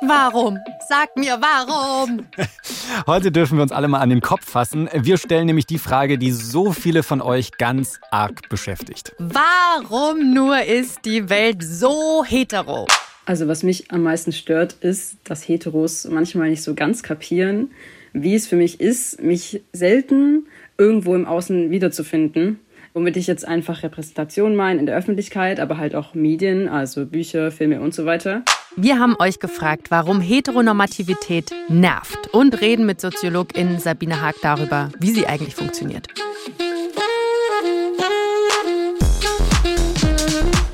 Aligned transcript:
Warum? 0.00 0.58
Sag 0.88 1.16
mir 1.16 1.38
warum. 1.40 2.26
Heute 3.06 3.32
dürfen 3.32 3.58
wir 3.58 3.62
uns 3.62 3.72
alle 3.72 3.88
mal 3.88 3.98
an 3.98 4.10
den 4.10 4.20
Kopf 4.20 4.48
fassen. 4.48 4.88
Wir 4.94 5.18
stellen 5.18 5.46
nämlich 5.46 5.66
die 5.66 5.78
Frage, 5.78 6.18
die 6.18 6.30
so 6.30 6.72
viele 6.72 7.02
von 7.02 7.20
euch 7.20 7.52
ganz 7.58 7.98
arg 8.10 8.48
beschäftigt. 8.48 9.12
Warum 9.18 10.32
nur 10.32 10.62
ist 10.62 11.04
die 11.04 11.28
Welt 11.28 11.62
so 11.62 12.24
hetero? 12.24 12.86
Also 13.26 13.48
was 13.48 13.62
mich 13.62 13.90
am 13.90 14.02
meisten 14.04 14.32
stört, 14.32 14.74
ist, 14.80 15.16
dass 15.24 15.46
Heteros 15.46 16.06
manchmal 16.08 16.50
nicht 16.50 16.62
so 16.62 16.74
ganz 16.74 17.02
kapieren, 17.02 17.72
wie 18.12 18.36
es 18.36 18.46
für 18.46 18.56
mich 18.56 18.80
ist, 18.80 19.20
mich 19.20 19.62
selten 19.72 20.46
irgendwo 20.78 21.14
im 21.14 21.26
Außen 21.26 21.70
wiederzufinden. 21.70 22.60
Womit 22.94 23.16
ich 23.16 23.26
jetzt 23.26 23.46
einfach 23.46 23.82
Repräsentation 23.82 24.56
meine 24.56 24.80
in 24.80 24.86
der 24.86 24.96
Öffentlichkeit, 24.96 25.60
aber 25.60 25.78
halt 25.78 25.94
auch 25.94 26.14
Medien, 26.14 26.68
also 26.68 27.06
Bücher, 27.06 27.50
Filme 27.50 27.80
und 27.80 27.94
so 27.94 28.06
weiter. 28.06 28.42
Wir 28.76 28.98
haben 28.98 29.16
euch 29.18 29.40
gefragt, 29.40 29.90
warum 29.90 30.20
Heteronormativität 30.20 31.50
nervt 31.68 32.32
und 32.32 32.60
reden 32.60 32.86
mit 32.86 33.00
Soziologin 33.00 33.78
Sabine 33.78 34.20
Haag 34.20 34.36
darüber, 34.42 34.90
wie 35.00 35.10
sie 35.10 35.26
eigentlich 35.26 35.54
funktioniert. 35.54 36.06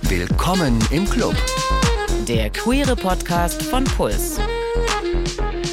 Willkommen 0.03 0.79
im 0.91 1.09
Club. 1.09 1.35
Der 2.29 2.51
queere 2.51 2.95
Podcast 2.95 3.63
von 3.65 3.85
Puls. 3.85 4.39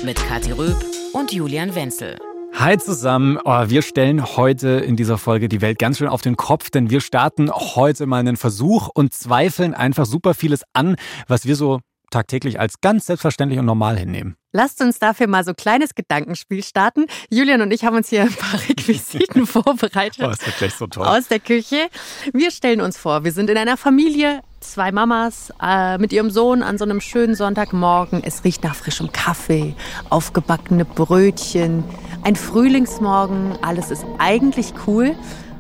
Mit 0.04 0.18
Kathi 0.27 0.52
Röb 0.52 0.77
und 1.13 1.32
Julian 1.32 1.76
Wenzel. 1.76 2.18
Hi 2.62 2.78
zusammen. 2.78 3.40
Oh, 3.44 3.64
wir 3.70 3.82
stellen 3.82 4.38
heute 4.38 4.70
in 4.70 4.96
dieser 4.96 5.18
Folge 5.18 5.50
die 5.50 5.62
Welt 5.62 5.80
ganz 5.80 5.98
schön 5.98 6.08
auf 6.08 6.22
den 6.22 6.38
Kopf, 6.38 6.70
denn 6.70 6.92
wir 6.92 7.02
starten 7.02 7.50
heute 7.52 8.06
mal 8.06 8.20
einen 8.20 8.38
Versuch 8.38 8.88
und 8.94 9.16
zweifeln 9.16 9.74
einfach 9.74 10.06
super 10.06 10.36
vieles 10.36 10.62
an, 10.72 10.96
was 11.28 11.48
wir 11.48 11.55
so 11.55 11.80
tagtäglich 12.12 12.60
als 12.60 12.80
ganz 12.80 13.08
selbstverständlich 13.08 13.58
und 13.58 13.66
normal 13.66 13.98
hinnehmen. 13.98 14.36
Lasst 14.52 14.80
uns 14.80 15.00
dafür 15.00 15.26
mal 15.26 15.44
so 15.44 15.52
ein 15.52 15.55
kleines 15.55 15.96
Gedankenspiel 15.96 16.62
starten. 16.62 17.08
Julian 17.32 17.62
und 17.62 17.72
ich 17.72 17.84
haben 17.84 17.96
uns 17.96 18.10
hier 18.10 18.22
ein 18.22 18.34
paar 18.34 18.60
Requisiten 18.70 19.48
vorbereitet. 19.48 20.24
Oh, 20.24 20.30
ist 20.30 20.46
wirklich 20.46 20.76
so 20.76 20.85
toll. 20.85 21.07
Aus 21.07 21.30
der 21.30 21.40
Küche. 21.40 21.90
Wir 22.32 22.52
stellen 22.52 22.82
uns 22.82 22.96
vor, 22.96 23.24
wir 23.24 23.32
sind 23.32 23.50
in 23.50 23.57
einer 23.57 23.78
Familie, 23.78 24.41
zwei 24.60 24.91
Mamas 24.91 25.52
äh, 25.62 25.98
mit 25.98 26.13
ihrem 26.13 26.30
Sohn 26.30 26.62
an 26.62 26.78
so 26.78 26.84
einem 26.84 27.02
schönen 27.02 27.34
Sonntagmorgen. 27.34 28.22
Es 28.24 28.44
riecht 28.44 28.63
nach 28.63 28.76
frischem 28.76 29.12
Kaffee, 29.12 29.74
aufgebackene 30.10 30.85
Brötchen, 30.85 31.84
ein 32.24 32.36
Frühlingsmorgen. 32.36 33.58
Alles 33.62 33.91
ist 33.91 34.05
eigentlich 34.18 34.74
cool, 34.88 35.16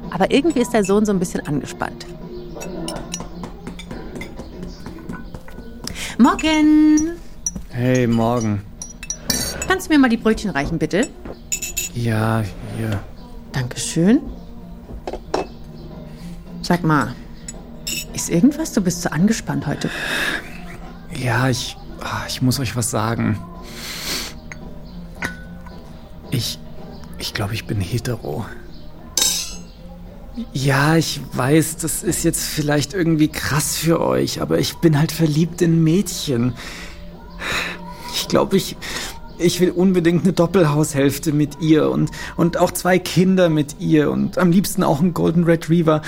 aber 0.09 0.31
irgendwie 0.31 0.61
ist 0.61 0.73
der 0.73 0.83
Sohn 0.83 1.05
so 1.05 1.11
ein 1.11 1.19
bisschen 1.19 1.45
angespannt. 1.47 2.05
Morgen! 6.17 7.13
Hey, 7.69 8.05
morgen. 8.05 8.61
Kannst 9.67 9.87
du 9.87 9.93
mir 9.93 9.99
mal 9.99 10.09
die 10.09 10.17
Brötchen 10.17 10.51
reichen, 10.51 10.77
bitte? 10.77 11.07
Ja, 11.93 12.43
hier. 12.77 12.99
Dankeschön. 13.51 14.21
Sag 16.61 16.83
mal, 16.83 17.15
ist 18.13 18.29
irgendwas? 18.29 18.73
Du 18.73 18.81
bist 18.81 19.01
so 19.01 19.09
angespannt 19.09 19.65
heute. 19.65 19.89
Ja, 21.17 21.49
ich, 21.49 21.75
ah, 22.01 22.23
ich 22.27 22.41
muss 22.41 22.59
euch 22.59 22.75
was 22.75 22.91
sagen. 22.91 23.39
Ich, 26.31 26.59
ich 27.17 27.33
glaube, 27.33 27.53
ich 27.53 27.65
bin 27.65 27.79
hetero. 27.79 28.45
Ja, 30.53 30.95
ich 30.95 31.19
weiß, 31.33 31.77
das 31.77 32.03
ist 32.03 32.23
jetzt 32.23 32.41
vielleicht 32.41 32.93
irgendwie 32.93 33.27
krass 33.27 33.75
für 33.77 33.99
euch, 33.99 34.41
aber 34.41 34.59
ich 34.59 34.77
bin 34.77 34.97
halt 34.97 35.11
verliebt 35.11 35.61
in 35.61 35.83
Mädchen. 35.83 36.53
Ich 38.13 38.29
glaube, 38.29 38.55
ich, 38.55 38.77
ich 39.37 39.59
will 39.59 39.71
unbedingt 39.71 40.23
eine 40.23 40.31
Doppelhaushälfte 40.31 41.33
mit 41.33 41.59
ihr 41.59 41.89
und, 41.91 42.11
und 42.37 42.57
auch 42.57 42.71
zwei 42.71 42.97
Kinder 42.97 43.49
mit 43.49 43.75
ihr 43.79 44.09
und 44.09 44.37
am 44.37 44.51
liebsten 44.51 44.83
auch 44.83 45.01
einen 45.01 45.13
Golden 45.13 45.43
Retriever. 45.43 46.01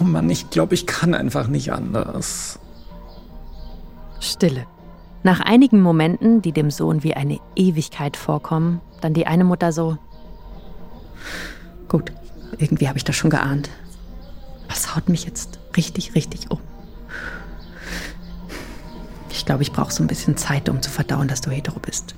Oh 0.00 0.04
Mann, 0.04 0.28
ich 0.28 0.50
glaube, 0.50 0.74
ich 0.74 0.86
kann 0.86 1.14
einfach 1.14 1.46
nicht 1.46 1.72
anders. 1.72 2.58
Stille. 4.18 4.66
Nach 5.22 5.40
einigen 5.40 5.82
Momenten, 5.82 6.42
die 6.42 6.52
dem 6.52 6.70
Sohn 6.70 7.04
wie 7.04 7.14
eine 7.14 7.38
Ewigkeit 7.54 8.16
vorkommen, 8.16 8.80
dann 9.00 9.14
die 9.14 9.26
eine 9.26 9.44
Mutter 9.44 9.72
so. 9.72 9.98
Gut, 11.88 12.12
irgendwie 12.58 12.88
habe 12.88 12.98
ich 12.98 13.04
das 13.04 13.16
schon 13.16 13.30
geahnt. 13.30 13.70
Was 14.68 14.94
haut 14.94 15.08
mich 15.08 15.24
jetzt 15.24 15.58
richtig, 15.76 16.14
richtig 16.14 16.50
um? 16.50 16.60
Ich 19.30 19.46
glaube, 19.46 19.62
ich 19.62 19.72
brauche 19.72 19.92
so 19.92 20.02
ein 20.02 20.08
bisschen 20.08 20.36
Zeit, 20.36 20.68
um 20.68 20.82
zu 20.82 20.90
verdauen, 20.90 21.28
dass 21.28 21.40
du 21.40 21.50
hetero 21.50 21.78
bist. 21.80 22.14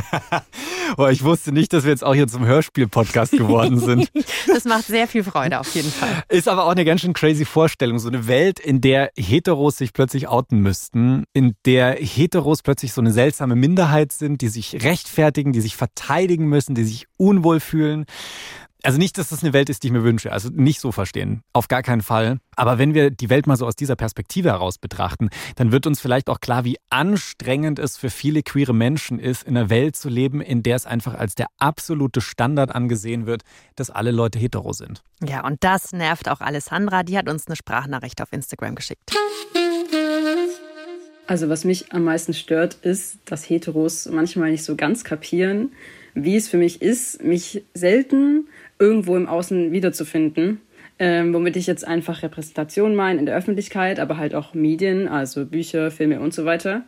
Boah, 0.96 1.10
ich 1.10 1.22
wusste 1.22 1.52
nicht, 1.52 1.72
dass 1.72 1.84
wir 1.84 1.90
jetzt 1.90 2.04
auch 2.04 2.14
hier 2.14 2.28
zum 2.28 2.44
Hörspiel-Podcast 2.44 3.32
geworden 3.32 3.78
sind. 3.78 4.10
das 4.46 4.64
macht 4.64 4.86
sehr 4.86 5.08
viel 5.08 5.24
Freude 5.24 5.60
auf 5.60 5.74
jeden 5.74 5.90
Fall. 5.90 6.22
Ist 6.28 6.48
aber 6.48 6.64
auch 6.64 6.70
eine 6.70 6.84
ganz 6.84 7.00
schön 7.00 7.12
crazy 7.12 7.44
Vorstellung. 7.44 7.98
So 7.98 8.08
eine 8.08 8.26
Welt, 8.26 8.58
in 8.58 8.80
der 8.80 9.10
Heteros 9.16 9.76
sich 9.76 9.92
plötzlich 9.92 10.28
outen 10.28 10.60
müssten, 10.60 11.24
in 11.32 11.54
der 11.64 11.94
Heteros 11.94 12.62
plötzlich 12.62 12.92
so 12.92 13.00
eine 13.00 13.12
seltsame 13.12 13.56
Minderheit 13.56 14.12
sind, 14.12 14.40
die 14.40 14.48
sich 14.48 14.82
rechtfertigen, 14.82 15.52
die 15.52 15.60
sich 15.60 15.76
verteidigen 15.76 16.46
müssen, 16.46 16.74
die 16.74 16.84
sich 16.84 17.06
unwohl 17.16 17.60
fühlen. 17.60 18.06
Also 18.84 18.98
nicht, 18.98 19.16
dass 19.16 19.28
das 19.28 19.44
eine 19.44 19.52
Welt 19.52 19.70
ist, 19.70 19.84
die 19.84 19.88
ich 19.88 19.92
mir 19.92 20.02
wünsche. 20.02 20.32
Also 20.32 20.48
nicht 20.52 20.80
so 20.80 20.90
verstehen. 20.90 21.42
Auf 21.52 21.68
gar 21.68 21.82
keinen 21.82 22.02
Fall. 22.02 22.38
Aber 22.56 22.78
wenn 22.78 22.94
wir 22.94 23.10
die 23.10 23.30
Welt 23.30 23.46
mal 23.46 23.56
so 23.56 23.64
aus 23.64 23.76
dieser 23.76 23.94
Perspektive 23.94 24.48
heraus 24.48 24.78
betrachten, 24.78 25.30
dann 25.54 25.70
wird 25.70 25.86
uns 25.86 26.00
vielleicht 26.00 26.28
auch 26.28 26.40
klar, 26.40 26.64
wie 26.64 26.78
anstrengend 26.90 27.78
es 27.78 27.96
für 27.96 28.10
viele 28.10 28.42
queere 28.42 28.74
Menschen 28.74 29.20
ist, 29.20 29.44
in 29.44 29.56
einer 29.56 29.70
Welt 29.70 29.94
zu 29.94 30.08
leben, 30.08 30.40
in 30.40 30.64
der 30.64 30.74
es 30.74 30.84
einfach 30.84 31.14
als 31.14 31.36
der 31.36 31.46
absolute 31.58 32.20
Standard 32.20 32.74
angesehen 32.74 33.24
wird, 33.24 33.42
dass 33.76 33.90
alle 33.90 34.10
Leute 34.10 34.40
hetero 34.40 34.72
sind. 34.72 35.04
Ja, 35.22 35.46
und 35.46 35.62
das 35.62 35.92
nervt 35.92 36.28
auch 36.28 36.40
Alessandra. 36.40 37.04
Die 37.04 37.16
hat 37.16 37.28
uns 37.28 37.46
eine 37.46 37.54
Sprachnachricht 37.54 38.20
auf 38.20 38.32
Instagram 38.32 38.74
geschickt. 38.74 39.12
Also 41.28 41.48
was 41.48 41.64
mich 41.64 41.92
am 41.92 42.02
meisten 42.02 42.34
stört, 42.34 42.74
ist, 42.82 43.18
dass 43.26 43.48
Heteros 43.48 44.06
manchmal 44.06 44.50
nicht 44.50 44.64
so 44.64 44.74
ganz 44.74 45.04
kapieren, 45.04 45.70
wie 46.14 46.36
es 46.36 46.48
für 46.48 46.58
mich 46.58 46.82
ist, 46.82 47.22
mich 47.22 47.64
selten 47.74 48.48
irgendwo 48.82 49.16
im 49.16 49.28
Außen 49.28 49.70
wiederzufinden. 49.70 50.60
Ähm, 50.98 51.32
womit 51.32 51.56
ich 51.56 51.66
jetzt 51.66 51.86
einfach 51.86 52.22
Repräsentation 52.22 52.94
meine 52.94 53.18
in 53.18 53.26
der 53.26 53.36
Öffentlichkeit, 53.36 53.98
aber 53.98 54.18
halt 54.18 54.34
auch 54.34 54.54
Medien, 54.54 55.08
also 55.08 55.46
Bücher, 55.46 55.90
Filme 55.90 56.20
und 56.20 56.34
so 56.34 56.44
weiter. 56.44 56.82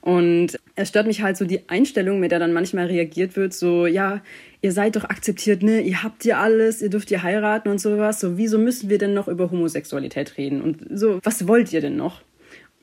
Und 0.00 0.58
es 0.76 0.88
stört 0.88 1.06
mich 1.06 1.22
halt 1.22 1.36
so 1.36 1.44
die 1.44 1.68
Einstellung, 1.68 2.20
mit 2.20 2.30
der 2.30 2.38
dann 2.38 2.52
manchmal 2.52 2.86
reagiert 2.86 3.36
wird, 3.36 3.52
so, 3.52 3.86
ja, 3.86 4.22
ihr 4.62 4.72
seid 4.72 4.96
doch 4.96 5.04
akzeptiert, 5.04 5.62
ne, 5.62 5.80
ihr 5.80 6.02
habt 6.02 6.24
ja 6.24 6.40
alles, 6.40 6.82
ihr 6.82 6.88
dürft 6.88 7.10
ja 7.10 7.22
heiraten 7.22 7.68
und 7.68 7.80
sowas, 7.80 8.20
so, 8.20 8.38
wieso 8.38 8.58
müssen 8.58 8.90
wir 8.90 8.98
denn 8.98 9.12
noch 9.12 9.26
über 9.26 9.50
Homosexualität 9.50 10.38
reden? 10.38 10.62
Und 10.62 10.86
so, 10.94 11.18
was 11.24 11.48
wollt 11.48 11.72
ihr 11.72 11.80
denn 11.80 11.96
noch? 11.96 12.22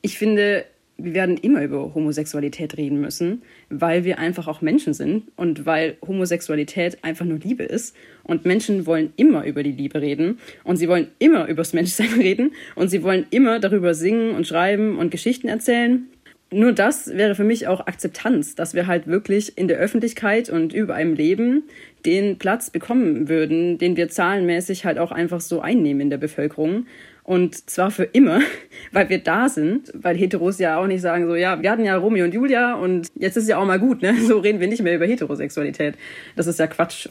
Ich 0.02 0.18
finde, 0.18 0.66
wir 0.98 1.14
werden 1.14 1.36
immer 1.36 1.62
über 1.62 1.94
Homosexualität 1.94 2.76
reden 2.76 3.00
müssen, 3.00 3.42
weil 3.68 4.04
wir 4.04 4.18
einfach 4.18 4.48
auch 4.48 4.62
Menschen 4.62 4.94
sind 4.94 5.24
und 5.36 5.66
weil 5.66 5.96
Homosexualität 6.06 7.04
einfach 7.04 7.26
nur 7.26 7.38
Liebe 7.38 7.64
ist. 7.64 7.94
Und 8.22 8.44
Menschen 8.44 8.86
wollen 8.86 9.12
immer 9.16 9.44
über 9.44 9.62
die 9.62 9.72
Liebe 9.72 10.00
reden 10.00 10.38
und 10.64 10.76
sie 10.76 10.88
wollen 10.88 11.08
immer 11.18 11.46
übers 11.48 11.72
Menschsein 11.74 12.12
reden 12.18 12.52
und 12.74 12.88
sie 12.88 13.02
wollen 13.02 13.26
immer 13.30 13.60
darüber 13.60 13.94
singen 13.94 14.34
und 14.34 14.46
schreiben 14.46 14.98
und 14.98 15.10
Geschichten 15.10 15.48
erzählen. 15.48 16.06
Nur 16.52 16.72
das 16.72 17.08
wäre 17.08 17.34
für 17.34 17.44
mich 17.44 17.66
auch 17.66 17.88
Akzeptanz, 17.88 18.54
dass 18.54 18.72
wir 18.72 18.86
halt 18.86 19.08
wirklich 19.08 19.58
in 19.58 19.66
der 19.66 19.78
Öffentlichkeit 19.78 20.48
und 20.48 20.72
überall 20.72 21.02
im 21.02 21.14
Leben 21.14 21.64
den 22.06 22.38
Platz 22.38 22.70
bekommen 22.70 23.28
würden, 23.28 23.78
den 23.78 23.96
wir 23.96 24.08
zahlenmäßig 24.08 24.84
halt 24.84 24.98
auch 24.98 25.10
einfach 25.10 25.40
so 25.40 25.60
einnehmen 25.60 26.02
in 26.02 26.10
der 26.10 26.18
Bevölkerung. 26.18 26.86
Und 27.26 27.68
zwar 27.68 27.90
für 27.90 28.04
immer, 28.04 28.40
weil 28.92 29.08
wir 29.08 29.18
da 29.18 29.48
sind, 29.48 29.90
weil 29.94 30.16
Heteros 30.16 30.60
ja 30.60 30.78
auch 30.78 30.86
nicht 30.86 31.00
sagen 31.00 31.26
so, 31.26 31.34
ja, 31.34 31.60
wir 31.60 31.72
hatten 31.72 31.84
ja 31.84 31.96
Romeo 31.96 32.24
und 32.24 32.32
Julia 32.32 32.74
und 32.76 33.10
jetzt 33.16 33.36
ist 33.36 33.48
ja 33.48 33.58
auch 33.58 33.66
mal 33.66 33.80
gut, 33.80 34.00
ne? 34.00 34.14
So 34.26 34.38
reden 34.38 34.60
wir 34.60 34.68
nicht 34.68 34.82
mehr 34.82 34.94
über 34.94 35.06
Heterosexualität. 35.06 35.96
Das 36.36 36.46
ist 36.46 36.60
ja 36.60 36.68
Quatsch. 36.68 37.08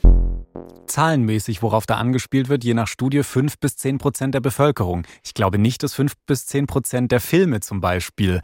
Zahlenmäßig, 0.88 1.62
worauf 1.62 1.86
da 1.86 1.96
angespielt 1.96 2.48
wird, 2.48 2.64
je 2.64 2.74
nach 2.74 2.88
Studie 2.88 3.24
fünf 3.24 3.60
bis 3.60 3.76
zehn 3.76 3.98
Prozent 3.98 4.34
der 4.34 4.40
Bevölkerung. 4.40 5.06
Ich 5.22 5.34
glaube 5.34 5.58
nicht, 5.58 5.84
dass 5.84 5.94
fünf 5.94 6.14
bis 6.26 6.46
zehn 6.46 6.66
Prozent 6.66 7.12
der 7.12 7.20
Filme 7.20 7.60
zum 7.60 7.82
Beispiel 7.82 8.40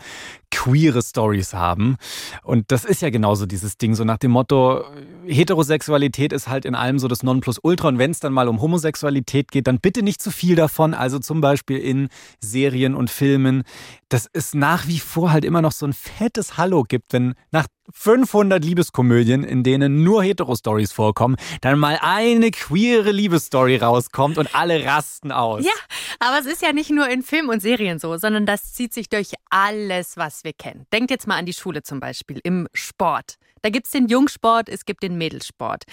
queere 0.51 1.01
Stories 1.01 1.53
haben. 1.53 1.97
Und 2.43 2.71
das 2.71 2.85
ist 2.85 3.01
ja 3.01 3.09
genauso 3.09 3.45
dieses 3.45 3.77
Ding, 3.77 3.95
so 3.95 4.03
nach 4.03 4.17
dem 4.17 4.31
Motto, 4.31 4.83
Heterosexualität 5.25 6.33
ist 6.33 6.47
halt 6.47 6.65
in 6.65 6.75
allem 6.75 6.99
so 6.99 7.07
das 7.07 7.23
Nonplusultra. 7.23 7.87
Und 7.87 7.97
wenn 7.97 8.11
es 8.11 8.19
dann 8.19 8.33
mal 8.33 8.47
um 8.47 8.61
Homosexualität 8.61 9.51
geht, 9.51 9.67
dann 9.67 9.79
bitte 9.79 10.03
nicht 10.03 10.21
zu 10.21 10.31
viel 10.31 10.55
davon. 10.55 10.93
Also 10.93 11.19
zum 11.19 11.41
Beispiel 11.41 11.77
in 11.77 12.09
Serien 12.39 12.95
und 12.95 13.09
Filmen, 13.09 13.63
dass 14.09 14.29
es 14.33 14.53
nach 14.53 14.87
wie 14.87 14.99
vor 14.99 15.31
halt 15.31 15.45
immer 15.45 15.61
noch 15.61 15.71
so 15.71 15.85
ein 15.85 15.93
fettes 15.93 16.57
Hallo 16.57 16.83
gibt, 16.83 17.13
wenn 17.13 17.33
nach 17.51 17.67
500 17.93 18.63
Liebeskomödien, 18.63 19.43
in 19.43 19.63
denen 19.63 20.03
nur 20.03 20.23
Hetero-Stories 20.23 20.91
vorkommen, 20.91 21.35
dann 21.61 21.79
mal 21.79 21.99
eine 22.01 22.51
queere 22.51 23.11
Liebesstory 23.11 23.77
rauskommt 23.77 24.37
und 24.37 24.55
alle 24.55 24.85
rasten 24.85 25.31
aus. 25.31 25.63
Ja, 25.65 25.71
aber 26.19 26.39
es 26.39 26.45
ist 26.45 26.61
ja 26.61 26.73
nicht 26.73 26.89
nur 26.89 27.09
in 27.09 27.23
Filmen 27.23 27.49
und 27.49 27.61
Serien 27.61 27.99
so, 27.99 28.17
sondern 28.17 28.45
das 28.45 28.73
zieht 28.73 28.93
sich 28.93 29.09
durch 29.09 29.33
alles, 29.49 30.17
was 30.17 30.40
wir 30.43 30.53
kennen. 30.53 30.85
Denkt 30.93 31.11
jetzt 31.11 31.27
mal 31.27 31.37
an 31.37 31.45
die 31.45 31.53
Schule 31.53 31.83
zum 31.83 31.99
Beispiel, 31.99 32.39
im 32.43 32.67
Sport. 32.73 33.37
Da 33.61 33.69
gibt 33.69 33.85
es 33.85 33.91
den 33.91 34.07
Jungsport, 34.07 34.69
es 34.69 34.85
gibt 34.85 35.03
den 35.03 35.17
Mädelsport. 35.17 35.83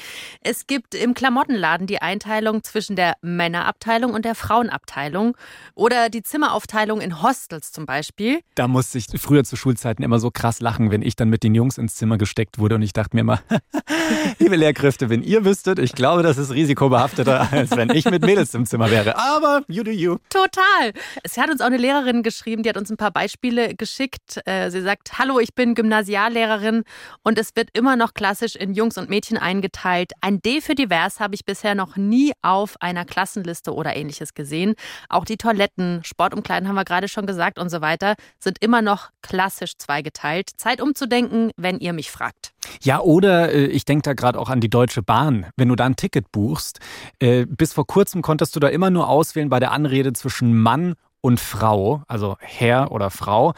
Es 0.40 0.66
gibt 0.66 0.94
im 0.94 1.12
Klamottenladen 1.12 1.86
die 1.86 2.00
Einteilung 2.00 2.62
zwischen 2.64 2.96
der 2.96 3.16
Männerabteilung 3.20 4.14
und 4.14 4.24
der 4.24 4.34
Frauenabteilung 4.34 5.36
oder 5.74 6.08
die 6.08 6.22
Zimmeraufteilung 6.22 7.02
in 7.02 7.22
Hostels 7.22 7.70
zum 7.70 7.84
Beispiel. 7.84 8.40
Da 8.54 8.68
musste 8.68 8.96
ich 8.96 9.06
früher 9.18 9.44
zu 9.44 9.56
Schulzeiten 9.56 10.02
immer 10.02 10.18
so 10.18 10.30
krass 10.30 10.60
lachen, 10.60 10.90
wenn 10.90 11.02
ich 11.02 11.14
dann 11.14 11.28
mit 11.28 11.42
den 11.42 11.54
Jungs 11.54 11.76
ins 11.76 11.96
Zimmer 11.96 12.16
gesteckt 12.16 12.58
wurde 12.58 12.76
und 12.76 12.82
ich 12.82 12.94
dachte 12.94 13.14
mir 13.14 13.20
immer, 13.20 13.42
liebe 14.38 14.56
Lehrkräfte, 14.56 15.10
wenn 15.10 15.22
ihr 15.22 15.44
wüsstet, 15.44 15.78
ich 15.78 15.92
glaube, 15.92 16.22
das 16.22 16.38
ist 16.38 16.50
risikobehafteter, 16.52 17.52
als 17.52 17.72
wenn 17.72 17.90
ich 17.90 18.06
mit 18.06 18.22
Mädels 18.22 18.54
im 18.54 18.64
Zimmer 18.64 18.90
wäre. 18.90 19.18
Aber 19.18 19.62
you 19.68 19.82
do 19.82 19.90
you. 19.90 20.16
Total. 20.30 20.94
Es 21.22 21.36
hat 21.36 21.50
uns 21.50 21.60
auch 21.60 21.66
eine 21.66 21.76
Lehrerin 21.76 22.22
geschrieben, 22.22 22.62
die 22.62 22.70
hat 22.70 22.78
uns 22.78 22.90
ein 22.90 22.96
paar 22.96 23.10
Beispiele 23.10 23.74
geschickt. 23.74 24.40
Äh, 24.46 24.70
sie 24.70 24.80
sagt, 24.80 25.18
hallo, 25.18 25.38
ich 25.38 25.54
bin 25.54 25.74
Gymnasiallehrerin 25.74 26.84
und 27.22 27.38
es 27.38 27.52
wird 27.58 27.70
immer 27.76 27.96
noch 27.96 28.14
klassisch 28.14 28.54
in 28.54 28.72
Jungs 28.72 28.96
und 28.98 29.10
Mädchen 29.10 29.36
eingeteilt. 29.36 30.12
Ein 30.20 30.40
D 30.40 30.60
für 30.60 30.76
divers 30.76 31.18
habe 31.18 31.34
ich 31.34 31.44
bisher 31.44 31.74
noch 31.74 31.96
nie 31.96 32.32
auf 32.40 32.76
einer 32.80 33.04
Klassenliste 33.04 33.74
oder 33.74 33.96
ähnliches 33.96 34.32
gesehen. 34.32 34.76
Auch 35.08 35.24
die 35.24 35.36
Toiletten, 35.36 36.02
Sportumkleiden 36.04 36.68
haben 36.68 36.76
wir 36.76 36.84
gerade 36.84 37.08
schon 37.08 37.26
gesagt 37.26 37.58
und 37.58 37.68
so 37.68 37.80
weiter, 37.80 38.14
sind 38.38 38.58
immer 38.62 38.80
noch 38.80 39.10
klassisch 39.22 39.76
zweigeteilt. 39.76 40.50
Zeit 40.56 40.80
umzudenken, 40.80 41.50
wenn 41.56 41.80
ihr 41.80 41.92
mich 41.92 42.12
fragt. 42.12 42.52
Ja, 42.80 43.00
oder 43.00 43.52
äh, 43.52 43.66
ich 43.66 43.84
denke 43.84 44.02
da 44.02 44.12
gerade 44.12 44.38
auch 44.38 44.50
an 44.50 44.60
die 44.60 44.70
Deutsche 44.70 45.02
Bahn. 45.02 45.46
Wenn 45.56 45.68
du 45.68 45.74
da 45.74 45.86
ein 45.86 45.96
Ticket 45.96 46.30
buchst, 46.30 46.78
äh, 47.18 47.44
bis 47.44 47.72
vor 47.72 47.88
kurzem 47.88 48.22
konntest 48.22 48.54
du 48.54 48.60
da 48.60 48.68
immer 48.68 48.90
nur 48.90 49.08
auswählen 49.08 49.48
bei 49.48 49.58
der 49.58 49.72
Anrede 49.72 50.12
zwischen 50.12 50.56
Mann 50.56 50.94
und 51.20 51.40
Frau, 51.40 52.02
also 52.06 52.36
Herr 52.38 52.92
oder 52.92 53.10
Frau. 53.10 53.54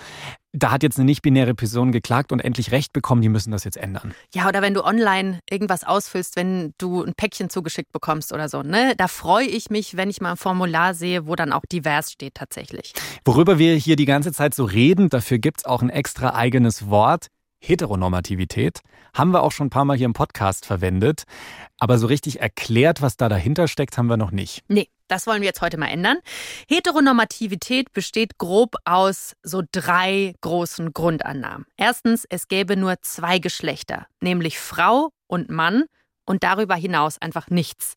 Da 0.53 0.73
hat 0.73 0.83
jetzt 0.83 0.99
eine 0.99 1.05
nicht-binäre 1.05 1.55
Person 1.55 1.93
geklagt 1.93 2.33
und 2.33 2.41
endlich 2.41 2.73
Recht 2.73 2.93
bekommen, 2.93 3.23
die 3.23 3.29
müssen 3.29 3.53
das 3.53 3.63
jetzt 3.63 3.77
ändern. 3.77 4.15
Ja, 4.35 4.49
oder 4.49 4.63
wenn 4.63 4.75
du 4.75 4.85
online 4.85 5.39
irgendwas 5.49 5.85
ausfüllst, 5.85 6.35
wenn 6.35 6.75
du 6.77 7.05
ein 7.05 7.15
Päckchen 7.15 7.51
zugeschickt 7.51 7.93
bekommst 7.93 8.33
oder 8.33 8.49
so, 8.49 8.63
ne? 8.63 8.95
Da 8.97 9.07
freue 9.07 9.47
ich 9.47 9.71
mich, 9.71 9.97
wenn 9.97 10.11
ich 10.11 10.21
mal 10.21 10.33
ein 10.33 10.37
Formular 10.37 10.95
sehe, 10.95 11.29
wo 11.29 11.37
dann 11.37 11.53
auch 11.53 11.63
divers 11.71 12.11
steht 12.11 12.35
tatsächlich. 12.35 12.95
Worüber 13.25 13.59
wir 13.59 13.77
hier 13.77 13.95
die 13.95 14.07
ganze 14.07 14.33
Zeit 14.33 14.55
so 14.55 14.65
reden, 14.65 15.09
dafür 15.09 15.39
gibt 15.39 15.61
es 15.61 15.65
auch 15.67 15.83
ein 15.83 15.91
extra 15.91 16.35
eigenes 16.35 16.89
Wort. 16.89 17.29
Heteronormativität 17.61 18.81
haben 19.15 19.33
wir 19.33 19.43
auch 19.43 19.53
schon 19.53 19.67
ein 19.67 19.71
paar 19.71 19.85
Mal 19.85 19.97
hier 19.97 20.07
im 20.07 20.13
Podcast 20.13 20.67
verwendet, 20.67 21.25
aber 21.79 21.99
so 21.99 22.07
richtig 22.07 22.41
erklärt, 22.41 23.03
was 23.03 23.17
da 23.17 23.29
dahinter 23.29 23.69
steckt, 23.69 23.99
haben 23.99 24.07
wir 24.07 24.17
noch 24.17 24.31
nicht. 24.31 24.63
Nee, 24.69 24.89
das 25.09 25.27
wollen 25.27 25.43
wir 25.43 25.49
jetzt 25.49 25.61
heute 25.61 25.77
mal 25.77 25.89
ändern. 25.89 26.19
Heteronormativität 26.69 27.93
besteht 27.93 28.39
grob 28.39 28.77
aus 28.85 29.35
so 29.43 29.63
drei 29.73 30.35
großen 30.41 30.93
Grundannahmen. 30.93 31.67
Erstens, 31.77 32.25
es 32.29 32.49
gäbe 32.49 32.77
nur 32.77 33.01
zwei 33.03 33.39
Geschlechter, 33.39 34.07
nämlich 34.21 34.59
Frau 34.59 35.11
und 35.27 35.51
Mann 35.51 35.85
und 36.27 36.45
darüber 36.45 36.77
hinaus 36.77 37.21
einfach 37.21 37.49
nichts. 37.51 37.95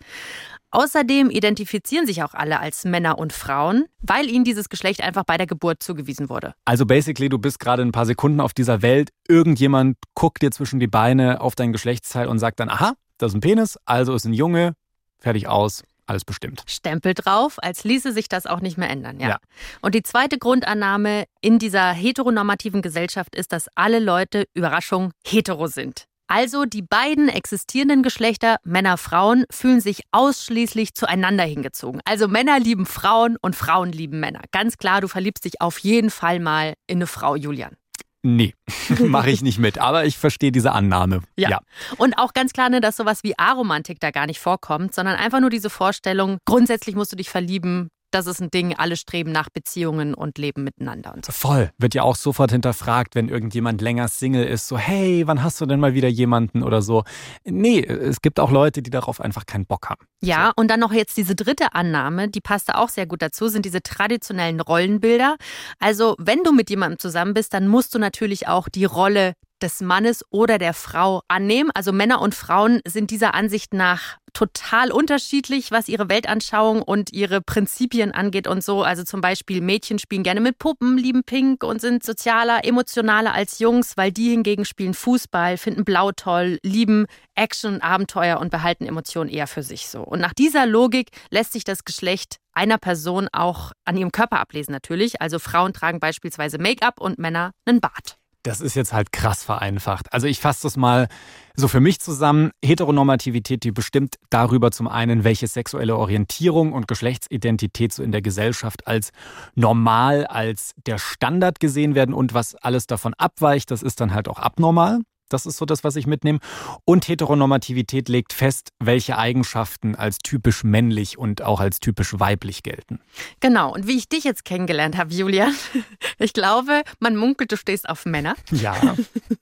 Außerdem 0.73 1.29
identifizieren 1.29 2.07
sich 2.07 2.23
auch 2.23 2.33
alle 2.33 2.59
als 2.59 2.83
Männer 2.83 3.19
und 3.19 3.31
Frauen, 3.31 3.85
weil 4.01 4.27
ihnen 4.27 4.43
dieses 4.43 4.69
Geschlecht 4.69 5.03
einfach 5.03 5.23
bei 5.23 5.37
der 5.37 5.45
Geburt 5.45 5.83
zugewiesen 5.83 6.29
wurde. 6.29 6.55
Also 6.65 6.87
basically, 6.87 7.29
du 7.29 7.37
bist 7.37 7.59
gerade 7.59 7.83
ein 7.83 7.91
paar 7.91 8.07
Sekunden 8.07 8.41
auf 8.41 8.55
dieser 8.55 8.81
Welt, 8.81 9.09
irgendjemand 9.27 9.97
guckt 10.15 10.41
dir 10.41 10.49
zwischen 10.49 10.79
die 10.79 10.87
Beine 10.87 11.41
auf 11.41 11.53
dein 11.53 11.73
Geschlechtsteil 11.73 12.27
und 12.27 12.39
sagt 12.39 12.59
dann, 12.59 12.69
aha, 12.69 12.93
das 13.19 13.31
ist 13.31 13.35
ein 13.35 13.41
Penis, 13.41 13.77
also 13.85 14.15
ist 14.15 14.25
ein 14.25 14.33
Junge, 14.33 14.73
fertig 15.19 15.47
aus, 15.47 15.83
alles 16.07 16.25
bestimmt. 16.25 16.63
Stempel 16.65 17.13
drauf, 17.13 17.57
als 17.61 17.83
ließe 17.83 18.11
sich 18.11 18.27
das 18.27 18.47
auch 18.47 18.59
nicht 18.59 18.79
mehr 18.79 18.89
ändern, 18.89 19.19
ja. 19.19 19.29
Ja. 19.29 19.37
Und 19.83 19.93
die 19.93 20.01
zweite 20.01 20.39
Grundannahme 20.39 21.25
in 21.39 21.59
dieser 21.59 21.91
heteronormativen 21.91 22.81
Gesellschaft 22.81 23.35
ist, 23.35 23.51
dass 23.51 23.67
alle 23.75 23.99
Leute, 23.99 24.47
Überraschung, 24.55 25.11
hetero 25.23 25.67
sind. 25.67 26.07
Also 26.35 26.65
die 26.65 26.81
beiden 26.81 27.29
existierenden 27.29 28.01
Geschlechter, 28.01 28.55
Männer, 28.63 28.97
Frauen, 28.97 29.45
fühlen 29.51 29.81
sich 29.81 30.01
ausschließlich 30.11 30.95
zueinander 30.95 31.43
hingezogen. 31.43 32.01
Also 32.05 32.27
Männer 32.27 32.59
lieben 32.59 32.87
Frauen 32.87 33.37
und 33.39 33.55
Frauen 33.55 33.91
lieben 33.91 34.19
Männer. 34.19 34.41
Ganz 34.51 34.77
klar, 34.77 34.99
du 34.99 35.07
verliebst 35.07 35.45
dich 35.45 35.61
auf 35.61 35.77
jeden 35.77 36.09
Fall 36.09 36.39
mal 36.39 36.73
in 36.87 36.97
eine 36.97 37.05
Frau, 37.05 37.35
Julian. 37.35 37.75
Nee, 38.23 38.55
mache 38.99 39.29
ich 39.29 39.43
nicht 39.43 39.59
mit, 39.59 39.77
aber 39.77 40.05
ich 40.05 40.17
verstehe 40.17 40.51
diese 40.51 40.71
Annahme. 40.71 41.21
Ja. 41.37 41.59
Und 41.97 42.17
auch 42.17 42.33
ganz 42.33 42.51
klar, 42.51 42.71
ne, 42.71 42.81
dass 42.81 42.97
sowas 42.97 43.19
wie 43.23 43.37
Aromantik 43.37 43.99
da 43.99 44.09
gar 44.09 44.25
nicht 44.25 44.39
vorkommt, 44.39 44.95
sondern 44.95 45.17
einfach 45.17 45.39
nur 45.39 45.51
diese 45.51 45.69
Vorstellung, 45.69 46.39
grundsätzlich 46.45 46.95
musst 46.95 47.11
du 47.11 47.15
dich 47.15 47.29
verlieben, 47.29 47.89
das 48.13 48.27
ist 48.27 48.41
ein 48.41 48.51
Ding, 48.51 48.75
alle 48.75 48.95
streben 48.95 49.31
nach 49.31 49.49
Beziehungen 49.49 50.13
und 50.13 50.37
leben 50.37 50.63
miteinander 50.63 51.13
und 51.13 51.25
so. 51.25 51.31
Voll. 51.31 51.71
Wird 51.77 51.95
ja 51.95 52.03
auch 52.03 52.15
sofort 52.15 52.51
hinterfragt, 52.51 53.15
wenn 53.15 53.29
irgendjemand 53.29 53.81
länger 53.81 54.07
Single 54.07 54.45
ist. 54.45 54.67
So, 54.67 54.77
hey, 54.77 55.23
wann 55.25 55.43
hast 55.43 55.59
du 55.61 55.65
denn 55.65 55.79
mal 55.79 55.93
wieder 55.93 56.07
jemanden 56.07 56.63
oder 56.63 56.81
so? 56.81 57.03
Nee, 57.43 57.81
es 57.81 58.21
gibt 58.21 58.39
auch 58.39 58.51
Leute, 58.51 58.81
die 58.81 58.89
darauf 58.89 59.19
einfach 59.19 59.45
keinen 59.45 59.65
Bock 59.65 59.89
haben. 59.89 60.05
Ja, 60.21 60.51
und 60.55 60.69
dann 60.69 60.79
noch 60.79 60.93
jetzt 60.93 61.17
diese 61.17 61.35
dritte 61.35 61.73
Annahme, 61.73 62.29
die 62.29 62.41
passt 62.41 62.69
da 62.69 62.75
auch 62.75 62.89
sehr 62.89 63.05
gut 63.05 63.21
dazu, 63.21 63.47
sind 63.47 63.65
diese 63.65 63.81
traditionellen 63.81 64.59
Rollenbilder. 64.59 65.37
Also, 65.79 66.15
wenn 66.19 66.43
du 66.43 66.51
mit 66.51 66.69
jemandem 66.69 66.99
zusammen 66.99 67.33
bist, 67.33 67.53
dann 67.53 67.67
musst 67.67 67.93
du 67.95 67.99
natürlich 67.99 68.47
auch 68.47 68.69
die 68.69 68.85
Rolle 68.85 69.33
des 69.63 69.81
Mannes 69.81 70.23
oder 70.29 70.57
der 70.59 70.73
Frau 70.73 71.23
annehmen. 71.27 71.71
Also 71.73 71.91
Männer 71.91 72.21
und 72.21 72.35
Frauen 72.35 72.81
sind 72.85 73.09
dieser 73.09 73.33
Ansicht 73.33 73.73
nach 73.73 74.17
total 74.33 74.91
unterschiedlich, 74.91 75.71
was 75.71 75.87
ihre 75.87 76.09
Weltanschauung 76.09 76.81
und 76.81 77.13
ihre 77.13 77.41
Prinzipien 77.41 78.11
angeht 78.11 78.47
und 78.47 78.63
so. 78.63 78.83
Also 78.83 79.03
zum 79.03 79.21
Beispiel 79.21 79.61
Mädchen 79.61 79.99
spielen 79.99 80.23
gerne 80.23 80.41
mit 80.41 80.57
Puppen, 80.57 80.97
lieben 80.97 81.23
Pink 81.23 81.63
und 81.63 81.79
sind 81.79 82.03
sozialer, 82.03 82.65
emotionaler 82.65 83.33
als 83.33 83.59
Jungs, 83.59 83.95
weil 83.95 84.11
die 84.11 84.31
hingegen 84.31 84.65
spielen 84.65 84.93
Fußball, 84.93 85.57
finden 85.57 85.85
Blau 85.85 86.11
toll, 86.11 86.59
lieben 86.63 87.05
Action, 87.35 87.81
Abenteuer 87.81 88.39
und 88.39 88.49
behalten 88.49 88.85
Emotionen 88.85 89.29
eher 89.29 89.47
für 89.47 89.63
sich 89.63 89.87
so. 89.87 90.01
Und 90.01 90.19
nach 90.19 90.33
dieser 90.33 90.65
Logik 90.65 91.09
lässt 91.29 91.53
sich 91.53 91.63
das 91.63 91.85
Geschlecht 91.85 92.37
einer 92.53 92.77
Person 92.77 93.29
auch 93.31 93.71
an 93.85 93.97
ihrem 93.97 94.11
Körper 94.11 94.39
ablesen 94.39 94.71
natürlich. 94.71 95.21
Also 95.21 95.39
Frauen 95.39 95.73
tragen 95.73 95.99
beispielsweise 95.99 96.57
Make-up 96.57 96.99
und 96.99 97.17
Männer 97.17 97.51
einen 97.65 97.81
Bart. 97.81 98.17
Das 98.43 98.59
ist 98.59 98.75
jetzt 98.75 98.91
halt 98.91 99.13
krass 99.13 99.43
vereinfacht. 99.43 100.11
Also 100.11 100.27
ich 100.27 100.39
fasse 100.39 100.63
das 100.63 100.75
mal 100.75 101.07
so 101.55 101.69
für 101.69 101.79
mich 101.79 102.01
zusammen. 102.01 102.51
Heteronormativität, 102.63 103.63
die 103.63 103.71
bestimmt 103.71 104.15
darüber 104.29 104.71
zum 104.71 104.89
einen, 104.89 105.23
welche 105.23 105.47
sexuelle 105.47 105.95
Orientierung 105.95 106.73
und 106.73 106.87
Geschlechtsidentität 106.89 107.93
so 107.93 108.03
in 108.03 108.11
der 108.11 108.21
Gesellschaft 108.21 108.85
als 108.85 109.11
normal, 109.55 110.25
als 110.25 110.73
der 110.85 110.97
Standard 110.97 111.61
gesehen 111.61 111.95
werden 111.95 112.13
und 112.13 112.33
was 112.33 112.55
alles 112.55 112.85
davon 112.85 113.13
abweicht, 113.13 113.71
das 113.71 113.81
ist 113.81 114.01
dann 114.01 114.13
halt 114.13 114.27
auch 114.27 114.39
abnormal. 114.39 114.99
Das 115.33 115.45
ist 115.45 115.57
so 115.57 115.65
das, 115.65 115.83
was 115.83 115.95
ich 115.95 116.07
mitnehme. 116.07 116.39
Und 116.85 117.07
Heteronormativität 117.07 118.07
legt 118.07 118.33
fest, 118.33 118.69
welche 118.79 119.17
Eigenschaften 119.17 119.95
als 119.95 120.19
typisch 120.19 120.63
männlich 120.63 121.17
und 121.17 121.41
auch 121.41 121.59
als 121.59 121.79
typisch 121.79 122.19
weiblich 122.19 122.63
gelten. 122.63 122.99
Genau, 123.39 123.73
und 123.73 123.87
wie 123.87 123.97
ich 123.97 124.07
dich 124.07 124.23
jetzt 124.23 124.45
kennengelernt 124.45 124.97
habe, 124.97 125.13
Julian, 125.13 125.53
ich 126.19 126.33
glaube, 126.33 126.83
man 126.99 127.15
munkelt, 127.15 127.51
du 127.51 127.57
stehst 127.57 127.89
auf 127.89 128.05
Männer. 128.05 128.35
Ja, 128.51 128.75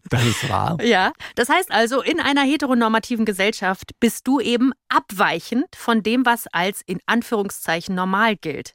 das 0.10 0.26
ist 0.26 0.50
wahr. 0.50 0.78
Ja, 0.92 1.14
das 1.36 1.48
heißt 1.48 1.72
also, 1.72 2.02
in 2.02 2.20
einer 2.20 2.42
heteronormativen 2.42 3.26
Gesellschaft 3.26 3.92
bist 4.00 4.28
du 4.28 4.40
eben 4.40 4.72
abweichend 4.90 5.68
von 5.76 6.04
dem, 6.04 6.26
was 6.26 6.48
als 6.48 6.82
in 6.86 7.00
Anführungszeichen 7.06 7.96
normal 7.96 8.36
gilt. 8.36 8.74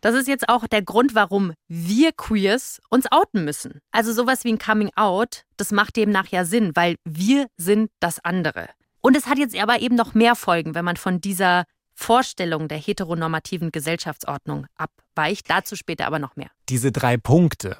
Das 0.00 0.14
ist 0.14 0.28
jetzt 0.28 0.48
auch 0.48 0.66
der 0.66 0.82
Grund, 0.82 1.14
warum 1.14 1.52
wir 1.68 2.12
Queers 2.12 2.80
uns 2.88 3.10
outen 3.10 3.44
müssen. 3.44 3.80
Also 3.90 4.12
sowas 4.12 4.44
wie 4.44 4.52
ein 4.52 4.58
Coming 4.58 4.90
Out, 4.96 5.44
das 5.60 5.72
macht 5.72 5.96
demnach 5.96 6.28
ja 6.28 6.44
Sinn, 6.44 6.72
weil 6.74 6.96
wir 7.04 7.46
sind 7.56 7.90
das 8.00 8.18
andere. 8.24 8.68
Und 9.00 9.16
es 9.16 9.26
hat 9.26 9.38
jetzt 9.38 9.56
aber 9.56 9.80
eben 9.80 9.94
noch 9.94 10.14
mehr 10.14 10.34
Folgen, 10.34 10.74
wenn 10.74 10.84
man 10.84 10.96
von 10.96 11.20
dieser 11.20 11.64
Vorstellung 11.94 12.68
der 12.68 12.78
heteronormativen 12.78 13.72
Gesellschaftsordnung 13.72 14.66
abweicht. 14.76 15.50
Dazu 15.50 15.76
später 15.76 16.06
aber 16.06 16.18
noch 16.18 16.36
mehr. 16.36 16.50
Diese 16.68 16.92
drei 16.92 17.16
Punkte, 17.16 17.76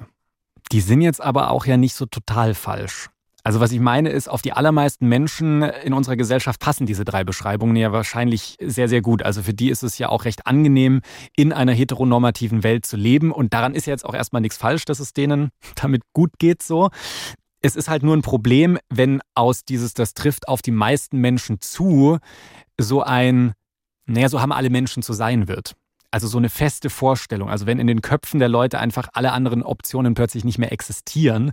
die 0.71 0.81
sind 0.81 1.01
jetzt 1.01 1.21
aber 1.21 1.51
auch 1.51 1.65
ja 1.65 1.77
nicht 1.77 1.95
so 1.95 2.05
total 2.05 2.53
falsch. 2.53 3.09
Also 3.43 3.61
was 3.61 3.71
ich 3.71 3.79
meine 3.79 4.09
ist, 4.09 4.27
auf 4.27 4.41
die 4.41 4.51
allermeisten 4.51 5.07
Menschen 5.07 5.63
in 5.63 5.93
unserer 5.93 6.17
Gesellschaft 6.17 6.59
passen 6.59 6.85
diese 6.85 7.05
drei 7.05 7.23
Beschreibungen 7.23 7.75
ja 7.77 7.91
wahrscheinlich 7.91 8.57
sehr, 8.61 8.89
sehr 8.89 9.01
gut. 9.01 9.23
Also 9.23 9.41
für 9.41 9.53
die 9.53 9.69
ist 9.69 9.81
es 9.81 9.97
ja 9.97 10.09
auch 10.09 10.25
recht 10.25 10.45
angenehm, 10.45 11.01
in 11.35 11.53
einer 11.53 11.71
heteronormativen 11.71 12.63
Welt 12.63 12.85
zu 12.85 12.97
leben. 12.97 13.31
Und 13.31 13.53
daran 13.53 13.75
ist 13.75 13.87
ja 13.87 13.93
jetzt 13.93 14.05
auch 14.05 14.13
erstmal 14.13 14.41
nichts 14.41 14.57
falsch, 14.57 14.85
dass 14.85 14.99
es 14.99 15.13
denen 15.13 15.49
damit 15.75 16.03
gut 16.13 16.31
geht 16.37 16.61
so. 16.61 16.89
Es 17.61 17.75
ist 17.75 17.89
halt 17.89 18.03
nur 18.03 18.15
ein 18.15 18.21
Problem, 18.21 18.77
wenn 18.89 19.21
aus 19.35 19.65
dieses, 19.65 19.93
das 19.93 20.13
trifft 20.13 20.47
auf 20.47 20.61
die 20.61 20.71
meisten 20.71 21.17
Menschen 21.17 21.61
zu, 21.61 22.19
so 22.79 23.01
ein, 23.03 23.53
naja, 24.05 24.29
so 24.29 24.41
haben 24.41 24.51
alle 24.51 24.69
Menschen 24.69 25.03
zu 25.03 25.13
sein 25.13 25.47
wird. 25.47 25.75
Also 26.11 26.27
so 26.27 26.37
eine 26.39 26.49
feste 26.49 26.89
Vorstellung. 26.89 27.49
Also 27.49 27.67
wenn 27.67 27.79
in 27.79 27.85
den 27.85 28.01
Köpfen 28.01 28.39
der 28.39 28.49
Leute 28.49 28.79
einfach 28.79 29.09
alle 29.13 29.31
anderen 29.31 29.61
Optionen 29.61 30.15
plötzlich 30.15 30.43
nicht 30.43 30.57
mehr 30.57 30.71
existieren. 30.71 31.51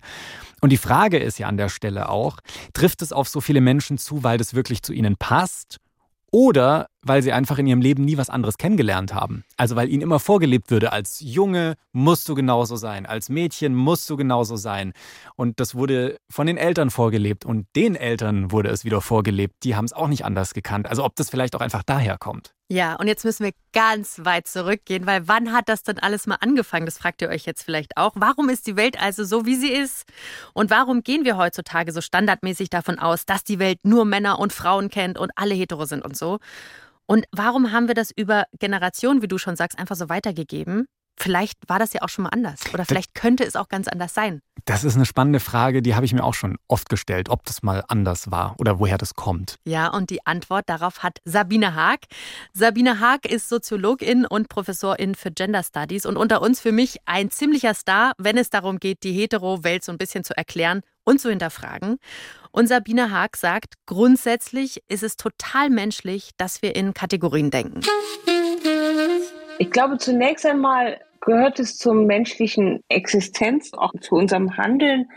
Und 0.62 0.70
die 0.70 0.78
Frage 0.78 1.18
ist 1.18 1.38
ja 1.38 1.48
an 1.48 1.58
der 1.58 1.68
Stelle 1.68 2.08
auch, 2.08 2.38
trifft 2.72 3.02
es 3.02 3.12
auf 3.12 3.28
so 3.28 3.42
viele 3.42 3.60
Menschen 3.60 3.98
zu, 3.98 4.24
weil 4.24 4.38
das 4.38 4.54
wirklich 4.54 4.82
zu 4.82 4.94
ihnen 4.94 5.16
passt? 5.16 5.78
Oder 6.30 6.88
weil 7.06 7.22
sie 7.22 7.32
einfach 7.32 7.58
in 7.58 7.66
ihrem 7.66 7.80
Leben 7.80 8.04
nie 8.04 8.16
was 8.16 8.30
anderes 8.30 8.58
kennengelernt 8.58 9.14
haben. 9.14 9.44
Also 9.56 9.76
weil 9.76 9.88
ihnen 9.88 10.02
immer 10.02 10.18
vorgelebt 10.18 10.70
würde, 10.70 10.92
als 10.92 11.20
Junge 11.20 11.74
musst 11.92 12.28
du 12.28 12.34
genauso 12.34 12.76
sein, 12.76 13.06
als 13.06 13.28
Mädchen 13.28 13.74
musst 13.74 14.08
du 14.10 14.16
genauso 14.16 14.56
sein. 14.56 14.92
Und 15.36 15.60
das 15.60 15.74
wurde 15.74 16.18
von 16.30 16.46
den 16.46 16.56
Eltern 16.56 16.90
vorgelebt 16.90 17.44
und 17.44 17.66
den 17.76 17.96
Eltern 17.96 18.50
wurde 18.52 18.70
es 18.70 18.84
wieder 18.84 19.00
vorgelebt. 19.00 19.54
Die 19.62 19.76
haben 19.76 19.84
es 19.84 19.92
auch 19.92 20.08
nicht 20.08 20.24
anders 20.24 20.54
gekannt. 20.54 20.88
Also 20.88 21.04
ob 21.04 21.16
das 21.16 21.30
vielleicht 21.30 21.54
auch 21.54 21.60
einfach 21.60 21.82
daher 21.82 22.18
kommt. 22.18 22.52
Ja, 22.68 22.96
und 22.96 23.06
jetzt 23.06 23.24
müssen 23.24 23.44
wir 23.44 23.52
ganz 23.72 24.24
weit 24.24 24.48
zurückgehen, 24.48 25.06
weil 25.06 25.28
wann 25.28 25.52
hat 25.52 25.68
das 25.68 25.84
denn 25.84 26.00
alles 26.00 26.26
mal 26.26 26.38
angefangen? 26.40 26.84
Das 26.84 26.98
fragt 26.98 27.22
ihr 27.22 27.28
euch 27.28 27.46
jetzt 27.46 27.62
vielleicht 27.62 27.96
auch. 27.96 28.12
Warum 28.16 28.48
ist 28.48 28.66
die 28.66 28.74
Welt 28.74 29.00
also 29.00 29.22
so, 29.22 29.46
wie 29.46 29.54
sie 29.54 29.70
ist? 29.70 30.04
Und 30.52 30.70
warum 30.70 31.04
gehen 31.04 31.24
wir 31.24 31.36
heutzutage 31.36 31.92
so 31.92 32.00
standardmäßig 32.00 32.68
davon 32.68 32.98
aus, 32.98 33.24
dass 33.24 33.44
die 33.44 33.60
Welt 33.60 33.78
nur 33.84 34.04
Männer 34.04 34.40
und 34.40 34.52
Frauen 34.52 34.88
kennt 34.88 35.16
und 35.16 35.30
alle 35.36 35.54
hetero 35.54 35.84
sind 35.84 36.04
und 36.04 36.16
so? 36.16 36.40
Und 37.06 37.26
warum 37.32 37.72
haben 37.72 37.88
wir 37.88 37.94
das 37.94 38.10
über 38.10 38.46
Generationen, 38.58 39.22
wie 39.22 39.28
du 39.28 39.38
schon 39.38 39.56
sagst, 39.56 39.78
einfach 39.78 39.96
so 39.96 40.08
weitergegeben? 40.08 40.88
Vielleicht 41.18 41.58
war 41.68 41.78
das 41.78 41.92
ja 41.92 42.02
auch 42.02 42.08
schon 42.08 42.24
mal 42.24 42.30
anders 42.30 42.60
oder 42.74 42.84
vielleicht 42.84 43.14
könnte 43.14 43.44
es 43.44 43.56
auch 43.56 43.68
ganz 43.68 43.88
anders 43.88 44.14
sein. 44.14 44.42
Das 44.64 44.84
ist 44.84 44.96
eine 44.96 45.06
spannende 45.06 45.40
Frage, 45.40 45.80
die 45.80 45.94
habe 45.94 46.04
ich 46.04 46.12
mir 46.12 46.24
auch 46.24 46.34
schon 46.34 46.58
oft 46.68 46.88
gestellt, 46.88 47.28
ob 47.28 47.44
das 47.44 47.62
mal 47.62 47.84
anders 47.88 48.30
war 48.30 48.54
oder 48.58 48.78
woher 48.80 48.98
das 48.98 49.14
kommt. 49.14 49.56
Ja, 49.64 49.88
und 49.88 50.10
die 50.10 50.26
Antwort 50.26 50.68
darauf 50.68 51.02
hat 51.02 51.18
Sabine 51.24 51.74
Haag. 51.74 52.00
Sabine 52.52 53.00
Haag 53.00 53.26
ist 53.26 53.48
Soziologin 53.48 54.26
und 54.26 54.48
Professorin 54.48 55.14
für 55.14 55.30
Gender 55.30 55.62
Studies 55.62 56.04
und 56.04 56.16
unter 56.16 56.42
uns 56.42 56.60
für 56.60 56.72
mich 56.72 56.98
ein 57.06 57.30
ziemlicher 57.30 57.74
Star, 57.74 58.12
wenn 58.18 58.36
es 58.36 58.50
darum 58.50 58.78
geht, 58.78 59.02
die 59.02 59.12
Hetero-Welt 59.12 59.84
so 59.84 59.92
ein 59.92 59.98
bisschen 59.98 60.24
zu 60.24 60.36
erklären 60.36 60.82
und 61.04 61.20
zu 61.20 61.30
hinterfragen. 61.30 61.98
Und 62.50 62.68
Sabine 62.68 63.10
Haag 63.10 63.36
sagt, 63.36 63.74
grundsätzlich 63.86 64.82
ist 64.88 65.02
es 65.02 65.16
total 65.16 65.70
menschlich, 65.70 66.30
dass 66.36 66.62
wir 66.62 66.74
in 66.74 66.94
Kategorien 66.94 67.50
denken. 67.50 67.80
Ich 69.58 69.70
glaube, 69.70 69.96
zunächst 69.98 70.44
einmal 70.44 71.00
gehört 71.20 71.58
es 71.58 71.78
zur 71.78 71.94
menschlichen 71.94 72.82
Existenz, 72.88 73.72
auch 73.72 73.92
zu 74.00 74.16
unserem 74.16 74.56
Handeln, 74.56 75.10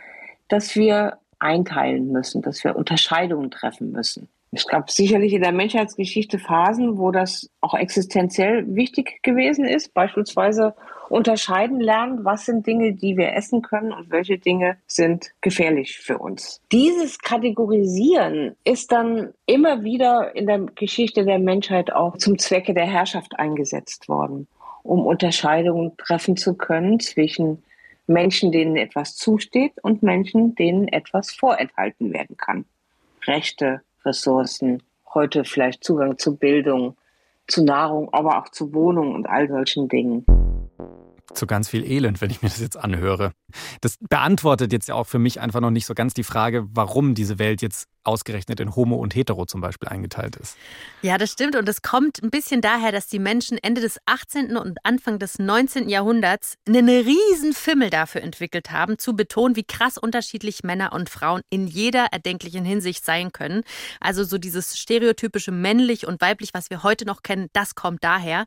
dass 0.48 0.76
wir 0.76 1.18
einteilen 1.40 2.12
müssen, 2.12 2.42
dass 2.42 2.64
wir 2.64 2.76
Unterscheidungen 2.76 3.52
treffen 3.52 3.92
müssen. 3.92 4.30
Es 4.52 4.66
gab 4.66 4.90
sicherlich 4.90 5.34
in 5.34 5.42
der 5.42 5.52
Menschheitsgeschichte 5.52 6.40
Phasen, 6.40 6.98
wo 6.98 7.12
das 7.12 7.50
auch 7.62 7.76
existenziell 7.76 8.66
wichtig 8.76 9.22
gewesen 9.22 9.66
ist. 9.66 9.94
Beispielsweise 9.94 10.74
unterscheiden 11.10 11.80
lernen, 11.80 12.24
was 12.24 12.46
sind 12.46 12.66
Dinge, 12.66 12.94
die 12.94 13.18
wir 13.18 13.34
essen 13.34 13.62
können 13.62 13.92
und 13.92 14.12
welche 14.12 14.38
Dinge 14.38 14.78
sind 14.88 15.32
gefährlich 15.42 15.98
für 15.98 16.18
uns. 16.18 16.62
Dieses 16.72 17.20
Kategorisieren 17.20 18.56
ist 18.64 18.92
dann 18.92 19.34
immer 19.46 19.84
wieder 19.84 20.36
in 20.36 20.48
der 20.48 20.60
Geschichte 20.60 21.26
der 21.26 21.40
Menschheit 21.40 21.92
auch 21.92 22.18
zum 22.18 22.38
Zwecke 22.38 22.74
der 22.74 22.86
Herrschaft 22.86 23.38
eingesetzt 23.38 24.08
worden, 24.08 24.48
um 24.84 25.06
Unterscheidungen 25.06 25.98
treffen 25.98 26.38
zu 26.38 26.54
können 26.56 27.00
zwischen 27.00 27.64
Menschen, 28.08 28.52
denen 28.52 28.76
etwas 28.76 29.16
zusteht 29.16 29.74
und 29.84 30.02
Menschen, 30.02 30.56
denen 30.56 30.88
etwas 30.88 31.32
vorenthalten 31.32 32.12
werden 32.14 32.38
kann. 32.38 32.66
Rechte, 33.26 33.82
Ressourcen, 34.06 34.82
heute 35.14 35.44
vielleicht 35.44 35.84
Zugang 35.84 36.18
zu 36.18 36.36
Bildung, 36.36 36.96
zu 37.48 37.64
Nahrung, 37.64 38.14
aber 38.14 38.40
auch 38.40 38.50
zu 38.50 38.74
Wohnung 38.74 39.14
und 39.14 39.28
all 39.28 39.48
solchen 39.48 39.88
Dingen 39.88 40.26
zu 41.34 41.48
ganz 41.48 41.70
viel 41.70 41.84
Elend, 41.84 42.22
wenn 42.22 42.32
ich 42.32 42.42
mir 42.42 42.50
das 42.50 42.60
jetzt 42.60 42.78
anhöre. 42.78 43.32
Das 43.82 43.98
beantwortet 44.10 44.74
jetzt 44.74 44.88
ja 44.88 44.96
auch 44.96 45.08
für 45.08 45.20
mich 45.20 45.40
einfach 45.40 45.62
noch 45.62 45.72
nicht 45.72 45.86
so 45.86 45.94
ganz 45.94 46.14
die 46.14 46.24
Frage, 46.24 46.68
warum 46.72 47.16
diese 47.16 47.40
Welt 47.40 47.62
jetzt 47.62 47.88
ausgerechnet 48.10 48.60
in 48.60 48.76
Homo 48.76 48.96
und 48.96 49.16
Hetero 49.16 49.46
zum 49.46 49.62
Beispiel 49.62 49.88
eingeteilt 49.88 50.36
ist. 50.36 50.58
Ja, 51.02 51.18
das 51.18 51.32
stimmt. 51.32 51.56
Und 51.56 51.70
es 51.70 51.82
kommt 51.82 52.22
ein 52.24 52.32
bisschen 52.32 52.62
daher, 52.62 52.92
dass 52.92 53.08
die 53.08 53.20
Menschen 53.20 53.58
Ende 53.60 53.82
des 53.82 54.00
18. 54.08 54.58
und 54.58 54.80
Anfang 54.84 55.20
des 55.20 55.38
19. 55.38 55.88
Jahrhunderts 55.88 56.56
einen 56.68 56.90
riesen 56.90 57.54
Fimmel 57.54 57.90
dafür 57.90 58.22
entwickelt 58.22 58.72
haben, 58.72 58.98
zu 58.98 59.16
betonen, 59.16 59.56
wie 59.56 59.64
krass 59.64 59.98
unterschiedlich 59.98 60.64
Männer 60.64 60.92
und 60.92 61.10
Frauen 61.10 61.42
in 61.50 61.68
jeder 61.68 62.08
erdenklichen 62.12 62.66
Hinsicht 62.66 63.06
sein 63.06 63.32
können. 63.32 63.62
Also 64.00 64.24
so 64.24 64.40
dieses 64.40 64.78
stereotypische 64.78 65.52
männlich 65.52 66.08
und 66.08 66.20
weiblich, 66.20 66.50
was 66.54 66.70
wir 66.72 66.82
heute 66.82 67.06
noch 67.06 67.22
kennen, 67.22 67.48
das 67.54 67.76
kommt 67.76 68.04
daher. 68.04 68.46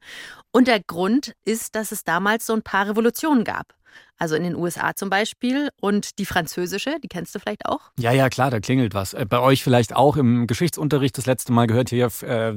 Und 0.50 0.66
der 0.66 0.80
Grund 0.80 1.34
ist, 1.44 1.76
dass 1.76 1.92
es 1.92 2.02
damals 2.02 2.46
so 2.46 2.52
ein 2.52 2.62
paar 2.62 2.88
Revolutionen 2.88 3.44
gab. 3.44 3.74
Also 4.22 4.36
in 4.36 4.44
den 4.44 4.54
USA 4.54 4.94
zum 4.94 5.10
Beispiel 5.10 5.70
und 5.80 6.20
die 6.20 6.26
französische, 6.26 6.94
die 7.02 7.08
kennst 7.08 7.34
du 7.34 7.40
vielleicht 7.40 7.66
auch? 7.66 7.90
Ja, 7.98 8.12
ja, 8.12 8.28
klar, 8.28 8.52
da 8.52 8.60
klingelt 8.60 8.94
was. 8.94 9.14
Äh, 9.14 9.26
bei 9.28 9.40
euch 9.40 9.64
vielleicht 9.64 9.96
auch 9.96 10.16
im 10.16 10.46
Geschichtsunterricht 10.46 11.18
das 11.18 11.26
letzte 11.26 11.52
Mal 11.52 11.66
gehört 11.66 11.88
hier, 11.88 12.06
äh, 12.22 12.54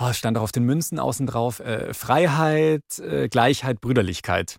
oh, 0.00 0.12
stand 0.12 0.36
auch 0.36 0.42
auf 0.42 0.50
den 0.50 0.64
Münzen 0.64 0.98
außen 0.98 1.28
drauf, 1.28 1.60
äh, 1.60 1.94
Freiheit, 1.94 2.82
äh, 2.98 3.28
Gleichheit, 3.28 3.80
Brüderlichkeit. 3.80 4.56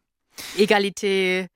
Egalité, 0.55 1.47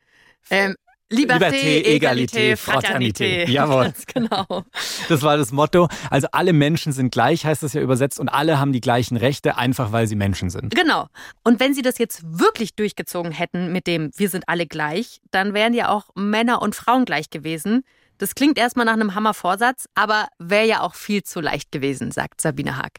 ähm, 0.50 0.76
Liberté, 1.12 1.86
Egalité, 1.86 2.56
Fraternité. 2.58 3.46
Jawohl. 3.48 3.84
Ganz 3.84 4.06
genau. 4.08 4.64
Das 5.08 5.22
war 5.22 5.38
das 5.38 5.52
Motto. 5.52 5.88
Also 6.10 6.28
alle 6.32 6.52
Menschen 6.52 6.94
sind 6.94 7.12
gleich, 7.12 7.46
heißt 7.46 7.62
das 7.62 7.74
ja 7.74 7.82
übersetzt, 7.82 8.20
und 8.20 8.30
alle 8.30 8.60
haben 8.60 8.74
die 8.74 8.82
gleichen 8.82 9.16
Rechte, 9.16 9.58
einfach 9.58 9.92
weil 9.92 10.08
sie 10.08 10.16
Menschen 10.16 10.50
sind. 10.50 10.74
Genau. 10.74 11.08
Und 11.44 11.60
wenn 11.60 11.76
sie 11.76 11.84
das 11.84 12.00
jetzt 12.00 12.24
wirklich 12.26 12.76
durchgezogen 12.76 13.32
hätten 13.32 13.72
mit 13.72 13.86
dem 13.86 14.12
Wir 14.16 14.30
sind 14.30 14.50
alle 14.50 14.66
gleich, 14.66 15.22
dann 15.30 15.54
wären 15.54 15.76
ja 15.76 15.90
auch 15.90 16.10
Männer 16.16 16.62
und 16.64 16.74
Frauen 16.74 17.06
gleich 17.06 17.30
gewesen. 17.30 17.84
Das 18.18 18.34
klingt 18.34 18.58
erstmal 18.58 18.86
nach 18.86 18.94
einem 18.94 19.14
Hammervorsatz, 19.14 19.88
aber 19.94 20.28
wäre 20.40 20.66
ja 20.66 20.82
auch 20.82 20.96
viel 20.96 21.22
zu 21.22 21.40
leicht 21.40 21.72
gewesen, 21.72 22.12
sagt 22.12 22.42
Sabine 22.42 22.78
Haag. 22.78 22.94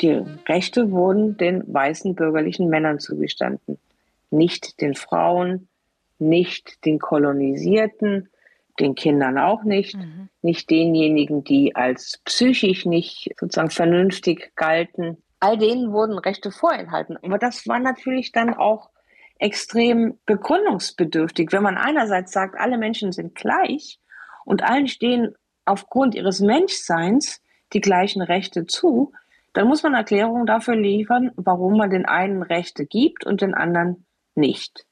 Die 0.00 0.22
Rechte 0.46 0.90
wurden 0.90 1.36
den 1.38 1.64
weißen 1.66 2.14
bürgerlichen 2.14 2.68
Männern 2.68 3.00
zugestanden, 3.00 3.78
nicht 4.30 4.80
den 4.80 4.94
Frauen, 4.94 5.68
nicht 6.18 6.84
den 6.84 6.98
Kolonisierten, 6.98 8.28
den 8.80 8.94
Kindern 8.94 9.38
auch 9.38 9.62
nicht, 9.64 9.96
mhm. 9.96 10.28
nicht 10.42 10.70
denjenigen, 10.70 11.44
die 11.44 11.76
als 11.76 12.20
psychisch 12.24 12.86
nicht 12.86 13.30
sozusagen 13.38 13.70
vernünftig 13.70 14.52
galten. 14.56 15.22
All 15.40 15.58
denen 15.58 15.92
wurden 15.92 16.18
Rechte 16.18 16.50
vorenthalten. 16.50 17.16
Aber 17.22 17.38
das 17.38 17.68
war 17.68 17.78
natürlich 17.78 18.32
dann 18.32 18.54
auch 18.54 18.90
extrem 19.38 20.18
begründungsbedürftig. 20.26 21.52
Wenn 21.52 21.62
man 21.62 21.76
einerseits 21.76 22.32
sagt, 22.32 22.58
alle 22.58 22.78
Menschen 22.78 23.12
sind 23.12 23.34
gleich 23.34 24.00
und 24.44 24.62
allen 24.62 24.88
stehen 24.88 25.34
aufgrund 25.64 26.14
ihres 26.14 26.40
Menschseins 26.40 27.42
die 27.72 27.80
gleichen 27.80 28.22
Rechte 28.22 28.66
zu, 28.66 29.12
dann 29.52 29.68
muss 29.68 29.82
man 29.82 29.94
Erklärungen 29.94 30.46
dafür 30.46 30.76
liefern, 30.76 31.30
warum 31.36 31.76
man 31.76 31.90
den 31.90 32.06
einen 32.06 32.42
Rechte 32.42 32.86
gibt 32.86 33.24
und 33.24 33.40
den 33.40 33.54
anderen 33.54 34.06
nicht. 34.34 34.86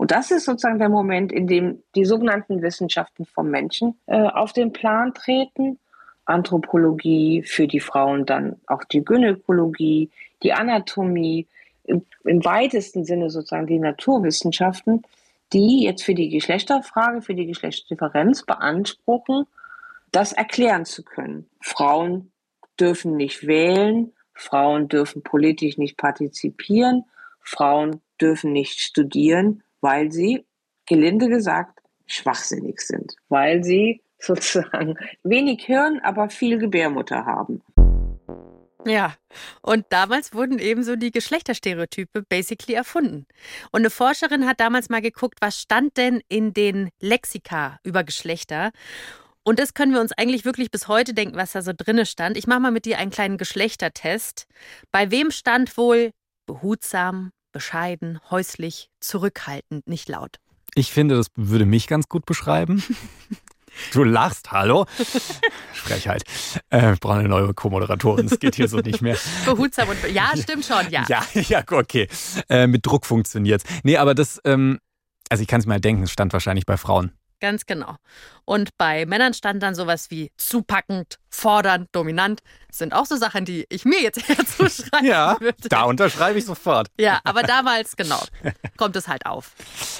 Und 0.00 0.12
das 0.12 0.30
ist 0.30 0.46
sozusagen 0.46 0.78
der 0.78 0.88
Moment, 0.88 1.30
in 1.30 1.46
dem 1.46 1.82
die 1.94 2.06
sogenannten 2.06 2.62
Wissenschaften 2.62 3.26
vom 3.26 3.50
Menschen 3.50 4.00
äh, 4.06 4.22
auf 4.22 4.54
den 4.54 4.72
Plan 4.72 5.12
treten. 5.12 5.78
Anthropologie, 6.24 7.42
für 7.42 7.68
die 7.68 7.80
Frauen 7.80 8.24
dann 8.24 8.58
auch 8.66 8.82
die 8.84 9.04
Gynäkologie, 9.04 10.08
die 10.42 10.54
Anatomie, 10.54 11.46
im, 11.84 12.06
im 12.24 12.42
weitesten 12.42 13.04
Sinne 13.04 13.28
sozusagen 13.28 13.66
die 13.66 13.78
Naturwissenschaften, 13.78 15.02
die 15.52 15.84
jetzt 15.84 16.02
für 16.02 16.14
die 16.14 16.30
Geschlechterfrage, 16.30 17.20
für 17.20 17.34
die 17.34 17.44
Geschlechtsdifferenz 17.44 18.46
beanspruchen, 18.46 19.44
das 20.12 20.32
erklären 20.32 20.86
zu 20.86 21.04
können. 21.04 21.46
Frauen 21.60 22.32
dürfen 22.80 23.18
nicht 23.18 23.46
wählen, 23.46 24.14
Frauen 24.32 24.88
dürfen 24.88 25.22
politisch 25.22 25.76
nicht 25.76 25.98
partizipieren, 25.98 27.04
Frauen 27.42 28.00
dürfen 28.18 28.54
nicht 28.54 28.80
studieren, 28.80 29.62
weil 29.80 30.12
sie, 30.12 30.46
gelinde 30.86 31.28
gesagt, 31.28 31.80
schwachsinnig 32.06 32.80
sind, 32.80 33.14
weil 33.28 33.62
sie 33.64 34.02
sozusagen 34.18 34.96
wenig 35.22 35.64
Hirn, 35.64 36.00
aber 36.02 36.28
viel 36.28 36.58
Gebärmutter 36.58 37.24
haben. 37.24 37.62
Ja, 38.86 39.14
und 39.60 39.84
damals 39.90 40.32
wurden 40.32 40.58
ebenso 40.58 40.96
die 40.96 41.10
Geschlechterstereotype 41.10 42.22
basically 42.28 42.74
erfunden. 42.74 43.26
Und 43.72 43.80
eine 43.80 43.90
Forscherin 43.90 44.46
hat 44.46 44.60
damals 44.60 44.88
mal 44.88 45.02
geguckt, 45.02 45.38
was 45.40 45.60
stand 45.60 45.96
denn 45.96 46.22
in 46.28 46.54
den 46.54 46.90
Lexika 46.98 47.78
über 47.82 48.04
Geschlechter. 48.04 48.70
Und 49.42 49.58
das 49.58 49.74
können 49.74 49.92
wir 49.92 50.00
uns 50.00 50.12
eigentlich 50.12 50.44
wirklich 50.44 50.70
bis 50.70 50.88
heute 50.88 51.14
denken, 51.14 51.36
was 51.36 51.52
da 51.52 51.62
so 51.62 51.72
drinne 51.76 52.06
stand. 52.06 52.36
Ich 52.36 52.46
mache 52.46 52.60
mal 52.60 52.70
mit 52.70 52.84
dir 52.84 52.98
einen 52.98 53.10
kleinen 53.10 53.38
Geschlechtertest. 53.38 54.46
Bei 54.90 55.10
wem 55.10 55.30
stand 55.30 55.76
wohl 55.76 56.10
behutsam, 56.46 57.32
bescheiden, 57.52 58.20
häuslich, 58.30 58.90
zurückhaltend, 59.00 59.86
nicht 59.86 60.08
laut. 60.08 60.38
Ich 60.74 60.92
finde, 60.92 61.16
das 61.16 61.28
würde 61.34 61.66
mich 61.66 61.86
ganz 61.86 62.08
gut 62.08 62.26
beschreiben. 62.26 62.82
Du 63.92 64.04
lachst, 64.04 64.50
hallo? 64.50 64.86
Frechheit. 65.72 66.24
Äh, 66.70 66.94
ich 66.94 67.00
brauche 67.00 67.14
eine 67.14 67.28
neue 67.28 67.54
Co-Moderatorin, 67.54 68.28
das 68.28 68.38
geht 68.38 68.56
hier 68.56 68.68
so 68.68 68.78
nicht 68.78 69.00
mehr. 69.00 69.16
Behutsam 69.44 69.88
und. 69.88 69.96
Ja, 70.12 70.32
stimmt 70.36 70.64
schon, 70.64 70.90
ja. 70.90 71.04
Ja, 71.08 71.24
ja, 71.34 71.62
okay. 71.70 72.08
Äh, 72.48 72.66
mit 72.66 72.84
Druck 72.84 73.06
funktioniert 73.06 73.62
Nee, 73.82 73.96
aber 73.96 74.14
das, 74.14 74.40
ähm, 74.44 74.80
also 75.28 75.42
ich 75.42 75.48
kann 75.48 75.60
es 75.60 75.66
mir 75.66 75.74
halt 75.74 75.84
denken, 75.84 76.02
es 76.02 76.10
stand 76.10 76.32
wahrscheinlich 76.32 76.66
bei 76.66 76.76
Frauen. 76.76 77.12
Ganz 77.40 77.64
genau. 77.64 77.96
Und 78.44 78.76
bei 78.76 79.06
Männern 79.06 79.32
stand 79.32 79.62
dann 79.62 79.74
sowas 79.74 80.10
wie 80.10 80.30
zupackend, 80.36 81.18
fordernd, 81.30 81.88
dominant. 81.92 82.40
Das 82.68 82.78
sind 82.78 82.92
auch 82.92 83.06
so 83.06 83.16
Sachen, 83.16 83.46
die 83.46 83.64
ich 83.70 83.86
mir 83.86 84.02
jetzt 84.02 84.28
eher 84.28 84.44
zuschreiben 84.44 85.06
ja, 85.06 85.40
würde. 85.40 85.68
Da 85.70 85.84
unterschreibe 85.84 86.38
ich 86.38 86.44
sofort. 86.44 86.88
Ja, 86.98 87.20
aber 87.24 87.42
damals, 87.42 87.96
genau, 87.96 88.20
kommt 88.76 88.96
es 88.96 89.08
halt 89.08 89.24
auf. 89.24 89.54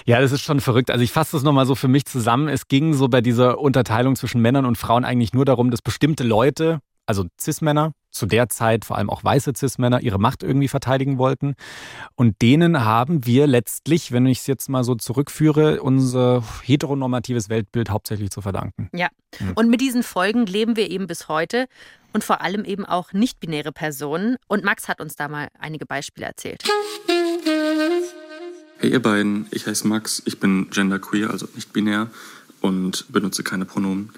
Ja, 0.04 0.20
das 0.20 0.32
ist 0.32 0.42
schon 0.42 0.61
verrückt. 0.61 0.90
Also 0.90 1.02
ich 1.02 1.12
fasse 1.12 1.37
das 1.37 1.42
nochmal 1.42 1.64
so 1.64 1.75
für 1.75 1.88
mich 1.88 2.04
zusammen. 2.04 2.49
Es 2.49 2.68
ging 2.68 2.92
so 2.92 3.09
bei 3.09 3.23
dieser 3.23 3.59
Unterteilung 3.59 4.16
zwischen 4.16 4.42
Männern 4.42 4.66
und 4.66 4.76
Frauen 4.76 5.04
eigentlich 5.04 5.32
nur 5.32 5.47
darum, 5.47 5.70
dass 5.70 5.80
bestimmte 5.80 6.25
Leute, 6.25 6.80
also 7.06 7.25
Cis-Männer, 7.40 7.92
zu 8.11 8.26
der 8.26 8.49
Zeit 8.49 8.85
vor 8.85 8.97
allem 8.99 9.11
auch 9.11 9.25
weiße 9.25 9.52
Cis-Männer 9.57 10.00
ihre 10.00 10.19
Macht 10.19 10.43
irgendwie 10.43 10.69
verteidigen 10.69 11.19
wollten. 11.19 11.55
Und 12.14 12.43
denen 12.43 12.85
haben 12.85 13.26
wir 13.26 13.47
letztlich, 13.47 14.12
wenn 14.12 14.26
ich 14.26 14.40
es 14.40 14.47
jetzt 14.47 14.69
mal 14.69 14.85
so 14.85 14.95
zurückführe, 14.95 15.83
unser 15.83 16.43
heteronormatives 16.62 17.49
Weltbild 17.49 17.90
hauptsächlich 17.90 18.31
zu 18.31 18.40
verdanken. 18.40 18.88
Ja. 18.95 19.09
Und 19.55 19.71
mit 19.71 19.81
diesen 19.81 20.02
Folgen 20.02 20.47
leben 20.47 20.76
wir 20.76 20.90
eben 20.90 21.07
bis 21.07 21.29
heute 21.29 21.67
und 22.12 22.25
vor 22.25 22.40
allem 22.40 22.64
eben 22.64 22.85
auch 22.85 23.12
nicht-binäre 23.12 23.73
Personen. 23.73 24.37
Und 24.49 24.64
Max 24.64 24.88
hat 24.88 25.00
uns 25.00 25.17
da 25.17 25.29
mal 25.29 25.49
einige 25.59 25.87
Beispiele 25.87 26.26
erzählt. 26.26 26.64
Hey 28.79 28.90
ihr 28.90 29.02
beiden, 29.02 29.47
ich 29.50 29.67
heiße 29.67 29.87
Max, 29.87 30.23
ich 30.25 30.40
bin 30.40 30.71
genderqueer, 30.71 31.31
also 31.31 31.47
nicht 31.55 31.73
binär 31.73 32.09
und 32.61 33.07
benutze 33.12 33.43
keine 33.43 33.67
Pronomen. 33.67 34.11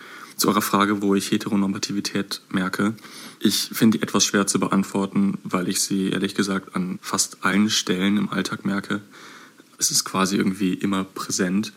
Zu 0.43 0.49
eurer 0.49 0.61
Frage, 0.61 1.03
wo 1.03 1.15
ich 1.15 1.31
Heteronormativität 1.31 2.41
merke. 2.51 2.95
Ich 3.39 3.71
finde 3.73 3.99
die 3.99 4.03
etwas 4.03 4.25
schwer 4.25 4.45
zu 4.49 4.59
beantworten, 4.59 5.39
weil 5.45 5.69
ich 5.69 5.81
sie 5.81 6.11
ehrlich 6.11 6.35
gesagt 6.35 6.75
an 6.75 6.99
fast 7.01 7.45
allen 7.45 7.71
Stellen 7.71 8.17
im 8.17 8.29
Alltag 8.29 8.65
merke. 8.65 9.03
Es 9.79 9.93
ist 9.93 10.03
quasi 10.03 10.35
irgendwie 10.35 10.75
immer 10.75 11.05
präsent. 11.05 11.73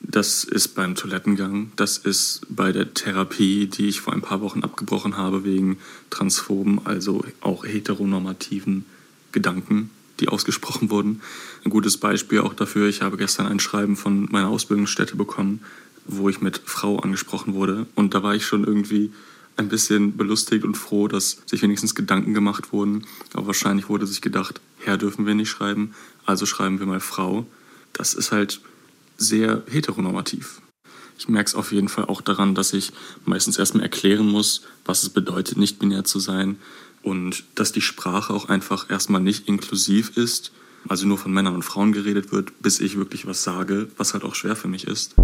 Das 0.00 0.42
ist 0.42 0.74
beim 0.74 0.96
Toilettengang, 0.96 1.70
das 1.76 1.98
ist 1.98 2.40
bei 2.48 2.72
der 2.72 2.94
Therapie, 2.94 3.68
die 3.68 3.86
ich 3.86 4.00
vor 4.00 4.12
ein 4.12 4.22
paar 4.22 4.40
Wochen 4.40 4.64
abgebrochen 4.64 5.16
habe 5.16 5.44
wegen 5.44 5.78
transphoben, 6.10 6.84
also 6.84 7.24
auch 7.40 7.64
heteronormativen 7.64 8.86
Gedanken, 9.30 9.90
die 10.18 10.26
ausgesprochen 10.26 10.90
wurden. 10.90 11.20
Ein 11.64 11.70
gutes 11.70 11.96
Beispiel 11.96 12.40
auch 12.40 12.54
dafür, 12.54 12.88
ich 12.88 13.02
habe 13.02 13.16
gestern 13.18 13.46
ein 13.46 13.60
Schreiben 13.60 13.94
von 13.94 14.26
meiner 14.32 14.48
Ausbildungsstätte 14.48 15.14
bekommen, 15.14 15.60
wo 16.10 16.28
ich 16.28 16.40
mit 16.40 16.60
Frau 16.64 16.98
angesprochen 16.98 17.54
wurde. 17.54 17.86
Und 17.94 18.14
da 18.14 18.22
war 18.22 18.34
ich 18.34 18.44
schon 18.44 18.64
irgendwie 18.64 19.12
ein 19.56 19.68
bisschen 19.68 20.16
belustigt 20.16 20.64
und 20.64 20.76
froh, 20.76 21.08
dass 21.08 21.42
sich 21.46 21.62
wenigstens 21.62 21.94
Gedanken 21.94 22.34
gemacht 22.34 22.72
wurden. 22.72 23.04
Aber 23.34 23.48
wahrscheinlich 23.48 23.88
wurde 23.88 24.06
sich 24.06 24.20
gedacht, 24.20 24.60
Herr 24.78 24.96
dürfen 24.96 25.26
wir 25.26 25.34
nicht 25.34 25.50
schreiben, 25.50 25.94
also 26.24 26.46
schreiben 26.46 26.78
wir 26.80 26.86
mal 26.86 27.00
Frau. 27.00 27.46
Das 27.92 28.14
ist 28.14 28.32
halt 28.32 28.60
sehr 29.16 29.62
heteronormativ. 29.70 30.62
Ich 31.18 31.28
merke 31.28 31.48
es 31.48 31.54
auf 31.54 31.72
jeden 31.72 31.88
Fall 31.88 32.06
auch 32.06 32.22
daran, 32.22 32.54
dass 32.54 32.72
ich 32.72 32.92
meistens 33.26 33.58
erstmal 33.58 33.82
erklären 33.82 34.26
muss, 34.26 34.62
was 34.86 35.02
es 35.02 35.10
bedeutet, 35.10 35.58
nicht 35.58 35.78
binär 35.78 36.04
zu 36.04 36.18
sein 36.18 36.56
und 37.02 37.44
dass 37.54 37.72
die 37.72 37.82
Sprache 37.82 38.32
auch 38.32 38.48
einfach 38.48 38.88
erstmal 38.88 39.20
nicht 39.20 39.46
inklusiv 39.46 40.16
ist, 40.16 40.52
also 40.88 41.06
nur 41.06 41.18
von 41.18 41.32
Männern 41.32 41.54
und 41.54 41.62
Frauen 41.62 41.92
geredet 41.92 42.32
wird, 42.32 42.62
bis 42.62 42.80
ich 42.80 42.96
wirklich 42.96 43.26
was 43.26 43.42
sage, 43.42 43.88
was 43.98 44.14
halt 44.14 44.24
auch 44.24 44.34
schwer 44.34 44.56
für 44.56 44.68
mich 44.68 44.86
ist. 44.86 45.14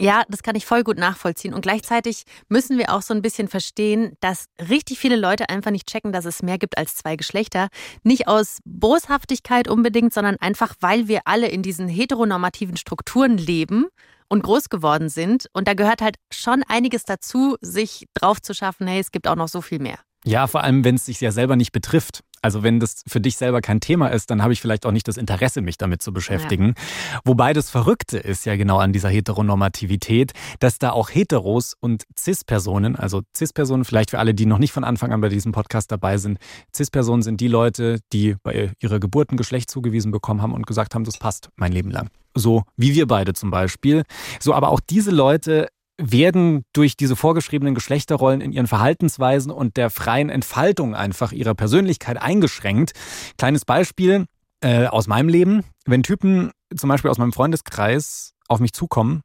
Ja, 0.00 0.22
das 0.28 0.42
kann 0.42 0.54
ich 0.54 0.64
voll 0.64 0.84
gut 0.84 0.96
nachvollziehen. 0.96 1.54
Und 1.54 1.62
gleichzeitig 1.62 2.22
müssen 2.48 2.78
wir 2.78 2.92
auch 2.94 3.02
so 3.02 3.14
ein 3.14 3.22
bisschen 3.22 3.48
verstehen, 3.48 4.12
dass 4.20 4.46
richtig 4.68 4.98
viele 4.98 5.16
Leute 5.16 5.48
einfach 5.48 5.72
nicht 5.72 5.88
checken, 5.88 6.12
dass 6.12 6.24
es 6.24 6.42
mehr 6.42 6.58
gibt 6.58 6.78
als 6.78 6.94
zwei 6.94 7.16
Geschlechter. 7.16 7.68
Nicht 8.04 8.28
aus 8.28 8.58
Boshaftigkeit 8.64 9.66
unbedingt, 9.66 10.14
sondern 10.14 10.36
einfach, 10.36 10.74
weil 10.80 11.08
wir 11.08 11.22
alle 11.24 11.48
in 11.48 11.62
diesen 11.62 11.88
heteronormativen 11.88 12.76
Strukturen 12.76 13.38
leben 13.38 13.86
und 14.28 14.42
groß 14.42 14.68
geworden 14.68 15.08
sind. 15.08 15.46
Und 15.52 15.66
da 15.66 15.74
gehört 15.74 16.00
halt 16.00 16.16
schon 16.32 16.62
einiges 16.68 17.04
dazu, 17.04 17.56
sich 17.60 18.06
drauf 18.14 18.40
zu 18.40 18.54
schaffen, 18.54 18.86
hey, 18.86 19.00
es 19.00 19.10
gibt 19.10 19.26
auch 19.26 19.36
noch 19.36 19.48
so 19.48 19.60
viel 19.60 19.80
mehr. 19.80 19.98
Ja, 20.24 20.46
vor 20.46 20.62
allem, 20.62 20.84
wenn 20.84 20.96
es 20.96 21.06
sich 21.06 21.20
ja 21.20 21.32
selber 21.32 21.56
nicht 21.56 21.72
betrifft. 21.72 22.22
Also 22.42 22.62
wenn 22.62 22.80
das 22.80 23.02
für 23.06 23.20
dich 23.20 23.36
selber 23.36 23.60
kein 23.60 23.80
Thema 23.80 24.08
ist, 24.08 24.30
dann 24.30 24.42
habe 24.42 24.52
ich 24.52 24.60
vielleicht 24.60 24.86
auch 24.86 24.92
nicht 24.92 25.08
das 25.08 25.16
Interesse, 25.16 25.60
mich 25.60 25.78
damit 25.78 26.02
zu 26.02 26.12
beschäftigen. 26.12 26.74
Ja. 26.76 27.20
Wobei 27.24 27.52
das 27.52 27.70
Verrückte 27.70 28.18
ist 28.18 28.46
ja 28.46 28.56
genau 28.56 28.78
an 28.78 28.92
dieser 28.92 29.08
Heteronormativität, 29.08 30.32
dass 30.60 30.78
da 30.78 30.90
auch 30.90 31.10
Heteros 31.10 31.74
und 31.80 32.04
Cis-Personen, 32.18 32.96
also 32.96 33.22
Cis-Personen, 33.36 33.84
vielleicht 33.84 34.10
für 34.10 34.18
alle, 34.18 34.34
die 34.34 34.46
noch 34.46 34.58
nicht 34.58 34.72
von 34.72 34.84
Anfang 34.84 35.12
an 35.12 35.20
bei 35.20 35.28
diesem 35.28 35.52
Podcast 35.52 35.90
dabei 35.90 36.18
sind, 36.18 36.38
Cis-Personen 36.74 37.22
sind 37.22 37.40
die 37.40 37.48
Leute, 37.48 38.00
die 38.12 38.36
bei 38.42 38.72
ihrer 38.80 39.00
Geburt 39.00 39.30
ein 39.32 39.36
Geschlecht 39.36 39.70
zugewiesen 39.70 40.10
bekommen 40.10 40.42
haben 40.42 40.52
und 40.52 40.66
gesagt 40.66 40.94
haben, 40.94 41.04
das 41.04 41.18
passt 41.18 41.50
mein 41.56 41.72
Leben 41.72 41.90
lang. 41.90 42.08
So 42.34 42.62
wie 42.76 42.94
wir 42.94 43.06
beide 43.06 43.32
zum 43.32 43.50
Beispiel. 43.50 44.04
So, 44.40 44.54
aber 44.54 44.68
auch 44.68 44.80
diese 44.80 45.10
Leute 45.10 45.68
werden 45.98 46.62
durch 46.72 46.96
diese 46.96 47.16
vorgeschriebenen 47.16 47.74
Geschlechterrollen 47.74 48.40
in 48.40 48.52
ihren 48.52 48.66
Verhaltensweisen 48.66 49.50
und 49.50 49.76
der 49.76 49.90
freien 49.90 50.30
Entfaltung 50.30 50.94
einfach 50.94 51.32
ihrer 51.32 51.54
Persönlichkeit 51.54 52.20
eingeschränkt. 52.20 52.92
Kleines 53.36 53.64
Beispiel 53.64 54.26
äh, 54.60 54.86
aus 54.86 55.08
meinem 55.08 55.28
Leben. 55.28 55.64
Wenn 55.84 56.02
Typen 56.02 56.52
zum 56.74 56.88
Beispiel 56.88 57.10
aus 57.10 57.18
meinem 57.18 57.32
Freundeskreis 57.32 58.32
auf 58.48 58.60
mich 58.60 58.72
zukommen 58.72 59.22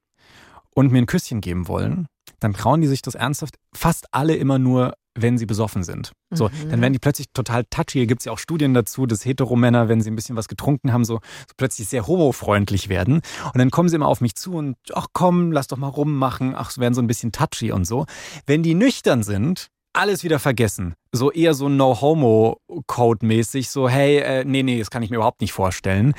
und 0.74 0.92
mir 0.92 1.00
ein 1.00 1.06
Küsschen 1.06 1.42
geben 1.42 1.68
wollen, 1.68 2.08
dann 2.40 2.54
trauen 2.54 2.82
die 2.82 2.88
sich 2.88 3.02
das 3.02 3.16
ernsthaft 3.16 3.56
fast 3.74 4.08
alle 4.12 4.36
immer 4.36 4.60
nur 4.60 4.94
wenn 5.16 5.38
sie 5.38 5.46
besoffen 5.46 5.84
sind. 5.84 6.12
So, 6.32 6.50
mhm. 6.50 6.70
dann 6.70 6.82
werden 6.82 6.94
die 6.94 7.00
plötzlich 7.00 7.28
total 7.34 7.64
touchy. 7.66 8.00
Hier 8.00 8.08
gibt 8.08 8.22
es 8.22 8.26
ja 8.26 8.32
auch 8.32 8.40
Studien 8.40 8.74
dazu, 8.74 9.06
dass 9.06 9.26
Heteromänner, 9.26 9.88
wenn 9.90 10.02
sie 10.02 10.10
ein 10.10 10.16
bisschen 10.16 10.36
was 10.36 10.48
getrunken 10.48 10.92
haben, 10.92 11.06
so, 11.06 11.16
so 11.16 11.54
plötzlich 11.58 11.88
sehr 11.88 12.08
homofreundlich 12.08 12.90
werden. 12.90 13.22
Und 13.46 13.58
dann 13.58 13.70
kommen 13.70 13.90
sie 13.90 13.96
immer 13.96 14.08
auf 14.08 14.22
mich 14.22 14.36
zu 14.36 14.54
und, 14.54 14.78
ach 14.94 15.08
komm, 15.14 15.52
lass 15.52 15.68
doch 15.68 15.78
mal 15.78 15.88
rummachen. 15.88 16.56
Ach, 16.56 16.76
werden 16.78 16.94
so 16.94 17.02
ein 17.02 17.08
bisschen 17.08 17.32
touchy 17.32 17.72
und 17.72 17.86
so. 17.86 18.06
Wenn 18.46 18.64
die 18.64 18.74
nüchtern 18.74 19.24
sind, 19.24 19.70
alles 19.94 20.24
wieder 20.24 20.40
vergessen. 20.40 20.96
So 21.12 21.32
eher 21.32 21.54
so 21.54 21.70
No-Homo-Code-mäßig, 21.70 23.70
so 23.70 23.88
hey, 23.88 24.18
äh, 24.18 24.44
nee, 24.44 24.64
nee, 24.64 24.80
das 24.80 24.90
kann 24.90 25.04
ich 25.04 25.12
mir 25.12 25.18
überhaupt 25.18 25.42
nicht 25.42 25.54
vorstellen. 25.54 26.14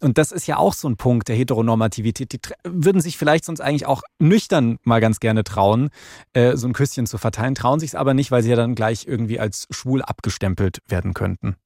Und 0.00 0.18
das 0.18 0.32
ist 0.32 0.46
ja 0.46 0.56
auch 0.56 0.74
so 0.74 0.88
ein 0.88 0.96
Punkt 0.96 1.28
der 1.28 1.36
Heteronormativität. 1.36 2.32
Die 2.32 2.40
würden 2.64 3.00
sich 3.00 3.16
vielleicht 3.16 3.44
sonst 3.44 3.60
eigentlich 3.60 3.86
auch 3.86 4.02
nüchtern 4.18 4.78
mal 4.82 5.00
ganz 5.00 5.20
gerne 5.20 5.44
trauen, 5.44 5.90
äh, 6.32 6.56
so 6.56 6.66
ein 6.66 6.72
Küsschen 6.72 7.06
zu 7.06 7.18
verteilen, 7.18 7.54
trauen 7.54 7.80
sich 7.80 7.90
es 7.90 7.94
aber 7.94 8.14
nicht, 8.14 8.30
weil 8.30 8.42
sie 8.42 8.50
ja 8.50 8.56
dann 8.56 8.74
gleich 8.74 9.06
irgendwie 9.06 9.38
als 9.38 9.66
schwul 9.70 10.02
abgestempelt 10.02 10.78
werden 10.88 11.14
könnten. 11.14 11.56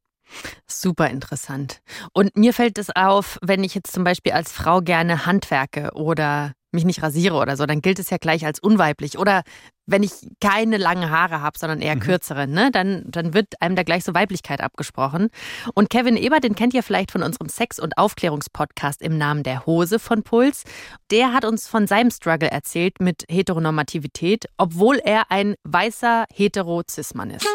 Super 0.66 1.10
interessant. 1.10 1.80
Und 2.12 2.36
mir 2.36 2.52
fällt 2.52 2.78
es 2.78 2.94
auf, 2.94 3.38
wenn 3.42 3.64
ich 3.64 3.74
jetzt 3.74 3.92
zum 3.92 4.04
Beispiel 4.04 4.32
als 4.32 4.52
Frau 4.52 4.80
gerne 4.80 5.26
handwerke 5.26 5.90
oder 5.94 6.52
mich 6.74 6.84
nicht 6.84 7.02
rasiere 7.02 7.36
oder 7.36 7.56
so, 7.56 7.66
dann 7.66 7.80
gilt 7.80 7.98
es 7.98 8.10
ja 8.10 8.18
gleich 8.18 8.44
als 8.44 8.60
unweiblich. 8.60 9.18
Oder 9.18 9.42
wenn 9.86 10.02
ich 10.02 10.12
keine 10.40 10.76
langen 10.76 11.10
Haare 11.10 11.40
habe, 11.40 11.58
sondern 11.58 11.80
eher 11.80 11.96
mhm. 11.96 12.00
kürzere, 12.00 12.46
ne, 12.46 12.70
dann, 12.70 13.04
dann 13.06 13.34
wird 13.34 13.60
einem 13.60 13.76
da 13.76 13.82
gleich 13.82 14.04
so 14.04 14.14
Weiblichkeit 14.14 14.60
abgesprochen. 14.60 15.28
Und 15.74 15.90
Kevin 15.90 16.16
Ebert, 16.16 16.44
den 16.44 16.54
kennt 16.54 16.74
ihr 16.74 16.82
vielleicht 16.82 17.10
von 17.10 17.22
unserem 17.22 17.48
Sex- 17.48 17.78
und 17.78 17.98
Aufklärungspodcast 17.98 19.02
im 19.02 19.18
Namen 19.18 19.42
der 19.42 19.66
Hose 19.66 19.98
von 19.98 20.22
Puls. 20.22 20.64
Der 21.10 21.32
hat 21.32 21.44
uns 21.44 21.68
von 21.68 21.86
seinem 21.86 22.10
Struggle 22.10 22.50
erzählt 22.50 23.00
mit 23.00 23.24
Heteronormativität, 23.30 24.46
obwohl 24.56 24.98
er 25.04 25.30
ein 25.30 25.54
weißer 25.64 26.24
hetero-Cis-Mann 26.32 27.30
ist. 27.30 27.46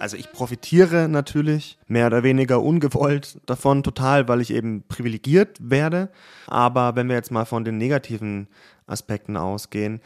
Also 0.00 0.16
ich 0.16 0.32
profitiere 0.32 1.08
natürlich 1.10 1.78
mehr 1.86 2.06
oder 2.06 2.22
weniger 2.22 2.62
ungewollt 2.62 3.38
davon 3.44 3.82
total, 3.82 4.28
weil 4.28 4.40
ich 4.40 4.50
eben 4.50 4.82
privilegiert 4.88 5.58
werde. 5.60 6.08
Aber 6.46 6.96
wenn 6.96 7.08
wir 7.08 7.16
jetzt 7.16 7.30
mal 7.30 7.44
von 7.44 7.64
den 7.64 7.76
negativen 7.76 8.48
Aspekten 8.86 9.36
ausgehen, 9.36 10.00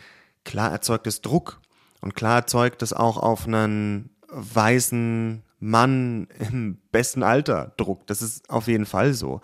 klar 0.45 0.73
erzeugt 0.73 1.07
es 1.07 1.21
Druck 1.21 1.61
und 2.01 2.17
klar 2.17 2.39
erzeugt 2.39 2.83
es 2.83 2.93
auch 2.93 3.19
auf 3.19 3.47
einen 3.47 4.11
weißen 4.29 5.45
Mann 5.61 6.27
im 6.39 6.79
besten 6.91 7.23
Alter 7.23 7.73
Druck. 7.77 8.07
Das 8.07 8.21
ist 8.21 8.51
auf 8.51 8.67
jeden 8.67 8.87
Fall 8.87 9.15
so. 9.15 9.41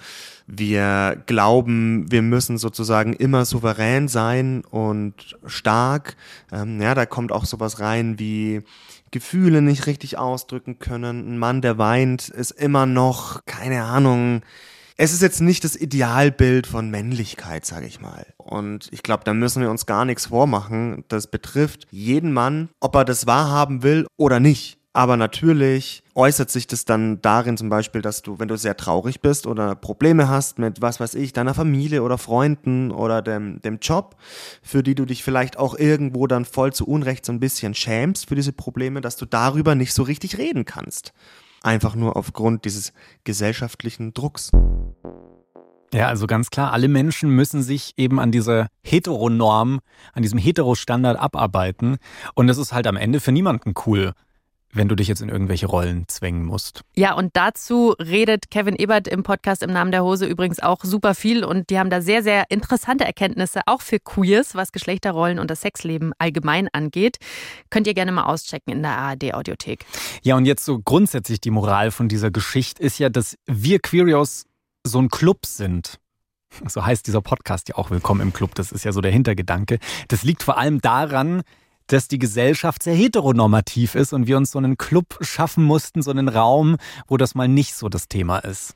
Wir 0.47 1.23
glauben, 1.27 2.11
wir 2.11 2.23
müssen 2.23 2.59
sozusagen 2.59 3.15
immer 3.15 3.45
souverän 3.45 4.09
sein 4.09 4.65
und 4.69 5.37
stark. 5.47 6.17
Ähm, 6.53 6.81
ja, 6.83 6.95
da 6.95 7.07
kommt 7.07 7.31
auch 7.33 7.45
sowas 7.45 7.81
rein 7.81 8.19
wie 8.19 8.63
Gefühle 9.11 9.63
nicht 9.63 9.87
richtig 9.87 10.19
ausdrücken 10.19 10.79
können. 10.79 11.33
Ein 11.33 11.39
Mann, 11.39 11.63
der 11.63 11.79
weint, 11.79 12.29
ist 12.29 12.53
immer 12.53 12.87
noch, 12.87 13.45
keine 13.45 13.85
Ahnung, 13.85 14.43
es 15.03 15.15
ist 15.15 15.23
jetzt 15.23 15.41
nicht 15.41 15.65
das 15.65 15.77
Idealbild 15.77 16.67
von 16.67 16.91
Männlichkeit, 16.91 17.65
sage 17.65 17.87
ich 17.87 18.03
mal. 18.03 18.27
Und 18.37 18.89
ich 18.93 19.03
glaube, 19.03 19.25
da 19.25 19.33
müssen 19.33 19.63
wir 19.63 19.71
uns 19.71 19.87
gar 19.87 20.05
nichts 20.05 20.27
vormachen. 20.27 21.05
Das 21.09 21.27
betrifft 21.29 21.87
jeden 21.91 22.35
Mann, 22.35 22.69
ob 22.81 22.95
er 22.95 23.07
das 23.07 23.27
wahrhaben 23.27 23.83
will 23.83 24.07
oder 24.19 24.41
nicht. 24.41 24.80
Aber 24.93 25.17
natürlich 25.17 26.03
äußert 26.17 26.51
sich 26.51 26.67
das 26.67 26.85
dann 26.85 27.23
darin 27.23 27.57
zum 27.57 27.69
Beispiel, 27.69 28.03
dass 28.03 28.23
du, 28.23 28.41
wenn 28.41 28.49
du 28.49 28.57
sehr 28.57 28.77
traurig 28.77 29.21
bist 29.21 29.47
oder 29.47 29.77
Probleme 29.77 30.29
hast 30.29 30.59
mit, 30.59 30.83
was 30.83 30.99
weiß 30.99 31.15
ich, 31.15 31.33
deiner 31.33 31.55
Familie 31.55 32.03
oder 32.03 32.19
Freunden 32.19 32.91
oder 32.91 33.23
dem, 33.23 33.61
dem 33.63 33.79
Job, 33.81 34.17
für 34.63 34.83
die 34.83 34.97
du 34.97 35.05
dich 35.05 35.23
vielleicht 35.23 35.59
auch 35.59 35.79
irgendwo 35.79 36.27
dann 36.27 36.45
voll 36.45 36.73
zu 36.73 36.89
Unrecht 36.89 37.25
so 37.25 37.33
ein 37.33 37.39
bisschen 37.39 37.75
schämst 37.75 38.29
für 38.29 38.35
diese 38.35 38.53
Probleme, 38.53 39.01
dass 39.01 39.17
du 39.17 39.27
darüber 39.27 39.77
nicht 39.77 39.95
so 39.95 40.03
richtig 40.03 40.39
reden 40.39 40.65
kannst. 40.65 41.13
Einfach 41.63 41.95
nur 41.95 42.17
aufgrund 42.17 42.65
dieses 42.65 42.93
gesellschaftlichen 43.23 44.13
Drucks. 44.13 44.51
Ja, 45.93 46.09
also 46.09 46.27
ganz 46.27 46.51
klar, 46.51 46.73
alle 46.73 46.89
Menschen 46.89 47.31
müssen 47.31 47.63
sich 47.63 47.95
eben 47.97 48.19
an 48.19 48.33
dieser 48.33 48.69
Heteronorm, 48.83 49.81
an 50.15 50.23
diesem 50.23 50.39
Heterostandard 50.39 51.19
abarbeiten. 51.19 51.99
Und 52.35 52.49
es 52.49 52.59
ist 52.59 52.73
halt 52.73 52.87
am 52.87 52.97
Ende 52.97 53.21
für 53.21 53.33
niemanden 53.33 53.75
cool, 53.87 54.15
wenn 54.73 54.89
du 54.89 54.95
dich 54.95 55.09
jetzt 55.09 55.21
in 55.21 55.29
irgendwelche 55.29 55.67
Rollen 55.67 56.07
zwängen 56.09 56.45
musst. 56.45 56.83
Ja, 56.95 57.15
und 57.15 57.31
dazu 57.35 57.95
redet 57.99 58.51
Kevin 58.51 58.77
Ebert 58.77 59.09
im 59.09 59.23
Podcast 59.23 59.63
im 59.63 59.73
Namen 59.73 59.91
der 59.91 60.05
Hose 60.05 60.27
übrigens 60.27 60.61
auch 60.61 60.85
super 60.85 61.15
viel 61.15 61.45
und 61.45 61.71
die 61.71 61.79
haben 61.79 61.91
da 61.91 62.01
sehr, 62.01 62.23
sehr 62.23 62.45
interessante 62.51 63.05
Erkenntnisse, 63.05 63.63
auch 63.67 63.81
für 63.81 63.99
Queers, 63.99 64.55
was 64.55 64.73
Geschlechterrollen 64.73 65.39
und 65.39 65.51
das 65.51 65.63
Sexleben 65.63 66.13
allgemein 66.19 66.69
angeht. 66.73 67.19
Könnt 67.71 67.87
ihr 67.87 67.95
gerne 67.95 68.13
mal 68.13 68.25
auschecken 68.25 68.73
in 68.73 68.83
der 68.83 68.97
ARD-Audiothek. 68.97 69.85
Ja, 70.23 70.37
und 70.37 70.47
jetzt 70.47 70.65
so 70.65 70.79
grundsätzlich 70.79 71.41
die 71.41 71.51
Moral 71.51 71.91
von 71.91 72.09
dieser 72.09 72.31
Geschichte 72.31 72.83
ist 72.83 72.99
ja, 72.99 73.09
dass 73.09 73.37
wir 73.47 73.81
Queerios 73.81 74.45
so 74.85 75.01
ein 75.01 75.09
Club 75.09 75.47
sind. 75.47 75.99
So 76.67 76.85
heißt 76.85 77.07
dieser 77.07 77.23
Podcast 77.23 77.69
ja 77.69 77.77
auch 77.77 77.91
Willkommen 77.91 78.21
im 78.21 78.33
Club. 78.33 78.55
Das 78.55 78.73
ist 78.73 78.85
ja 78.85 78.93
so 78.93 79.01
der 79.01 79.13
Hintergedanke. 79.13 79.79
Das 80.09 80.25
liegt 80.25 80.43
vor 80.43 80.59
allem 80.59 80.81
daran, 80.81 81.43
dass 81.93 82.09
die 82.09 82.19
Gesellschaft 82.19 82.83
sehr 82.83 82.95
heteronormativ 82.95 83.95
ist 83.95 84.13
und 84.13 84.27
wir 84.27 84.37
uns 84.37 84.51
so 84.51 84.59
einen 84.59 84.77
Club 84.77 85.19
schaffen 85.21 85.65
mussten, 85.65 86.03
so 86.03 86.11
einen 86.11 86.29
Raum, 86.29 86.77
wo 87.09 87.17
das 87.17 87.35
mal 87.35 87.49
nicht 87.49 87.75
so 87.75 87.89
das 87.89 88.09
Thema 88.09 88.39
ist. 88.39 88.75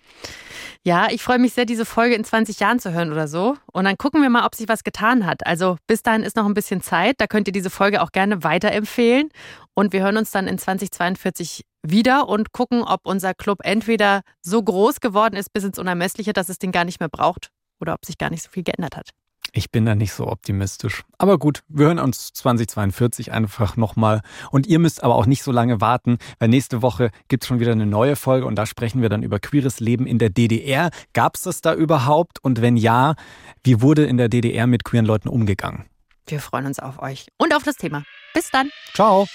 Ja, 0.82 1.08
ich 1.10 1.22
freue 1.22 1.38
mich 1.38 1.54
sehr, 1.54 1.64
diese 1.64 1.84
Folge 1.84 2.14
in 2.14 2.24
20 2.24 2.60
Jahren 2.60 2.78
zu 2.78 2.92
hören 2.92 3.10
oder 3.12 3.28
so. 3.28 3.56
Und 3.72 3.84
dann 3.84 3.96
gucken 3.96 4.20
wir 4.20 4.28
mal, 4.28 4.44
ob 4.44 4.54
sich 4.54 4.68
was 4.68 4.84
getan 4.84 5.24
hat. 5.24 5.46
Also 5.46 5.76
bis 5.86 6.02
dahin 6.02 6.22
ist 6.22 6.36
noch 6.36 6.44
ein 6.44 6.54
bisschen 6.54 6.82
Zeit. 6.82 7.16
Da 7.18 7.26
könnt 7.26 7.48
ihr 7.48 7.52
diese 7.52 7.70
Folge 7.70 8.02
auch 8.02 8.12
gerne 8.12 8.44
weiterempfehlen. 8.44 9.30
Und 9.74 9.92
wir 9.92 10.02
hören 10.02 10.16
uns 10.16 10.30
dann 10.30 10.46
in 10.46 10.58
2042 10.58 11.64
wieder 11.82 12.28
und 12.28 12.52
gucken, 12.52 12.82
ob 12.82 13.00
unser 13.04 13.34
Club 13.34 13.60
entweder 13.62 14.22
so 14.42 14.62
groß 14.62 15.00
geworden 15.00 15.36
ist 15.36 15.52
bis 15.52 15.64
ins 15.64 15.78
Unermessliche, 15.78 16.32
dass 16.32 16.48
es 16.48 16.58
den 16.58 16.72
gar 16.72 16.84
nicht 16.84 17.00
mehr 17.00 17.08
braucht 17.08 17.50
oder 17.80 17.94
ob 17.94 18.04
sich 18.04 18.18
gar 18.18 18.30
nicht 18.30 18.42
so 18.42 18.50
viel 18.50 18.62
geändert 18.62 18.96
hat. 18.96 19.10
Ich 19.56 19.70
bin 19.70 19.86
da 19.86 19.94
nicht 19.94 20.12
so 20.12 20.26
optimistisch. 20.26 21.04
Aber 21.16 21.38
gut, 21.38 21.60
wir 21.68 21.86
hören 21.86 22.00
uns 22.00 22.32
2042 22.32 23.30
einfach 23.30 23.76
nochmal. 23.76 24.20
Und 24.50 24.66
ihr 24.66 24.80
müsst 24.80 25.04
aber 25.04 25.14
auch 25.14 25.26
nicht 25.26 25.44
so 25.44 25.52
lange 25.52 25.80
warten, 25.80 26.18
weil 26.40 26.48
nächste 26.48 26.82
Woche 26.82 27.12
gibt 27.28 27.44
es 27.44 27.48
schon 27.48 27.60
wieder 27.60 27.70
eine 27.70 27.86
neue 27.86 28.16
Folge 28.16 28.46
und 28.46 28.56
da 28.56 28.66
sprechen 28.66 29.00
wir 29.00 29.08
dann 29.08 29.22
über 29.22 29.38
queeres 29.38 29.78
Leben 29.78 30.08
in 30.08 30.18
der 30.18 30.30
DDR. 30.30 30.90
Gab 31.12 31.36
es 31.36 31.42
das 31.42 31.60
da 31.60 31.72
überhaupt? 31.72 32.42
Und 32.42 32.62
wenn 32.62 32.76
ja, 32.76 33.14
wie 33.62 33.80
wurde 33.80 34.04
in 34.04 34.16
der 34.16 34.28
DDR 34.28 34.66
mit 34.66 34.82
queeren 34.82 35.06
Leuten 35.06 35.28
umgegangen? 35.28 35.84
Wir 36.26 36.40
freuen 36.40 36.66
uns 36.66 36.80
auf 36.80 37.00
euch 37.00 37.28
und 37.38 37.54
auf 37.54 37.62
das 37.62 37.76
Thema. 37.76 38.02
Bis 38.34 38.50
dann. 38.50 38.70
Ciao. 38.92 39.28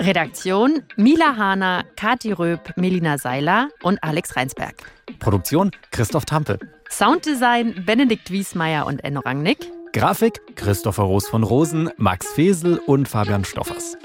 Redaktion 0.00 0.82
Mila 0.96 1.36
Hahner, 1.36 1.84
Kati 1.94 2.32
Röb, 2.32 2.76
Melina 2.76 3.18
Seiler 3.18 3.68
und 3.82 4.02
Alex 4.02 4.34
Reinsberg. 4.34 4.74
Produktion 5.20 5.70
Christoph 5.92 6.24
Tampe. 6.24 6.58
Sounddesign 6.90 7.84
Benedikt 7.84 8.30
Wiesmeier 8.30 8.86
und 8.86 9.02
Enno 9.04 9.20
Rangnick. 9.20 9.70
Grafik 9.92 10.40
Christopher 10.56 11.04
Roos 11.04 11.28
von 11.28 11.42
Rosen, 11.42 11.90
Max 11.96 12.32
Fesel 12.32 12.78
und 12.86 13.08
Fabian 13.08 13.44
Stoffers. 13.44 13.96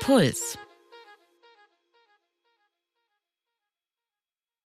Puls. 0.00 0.58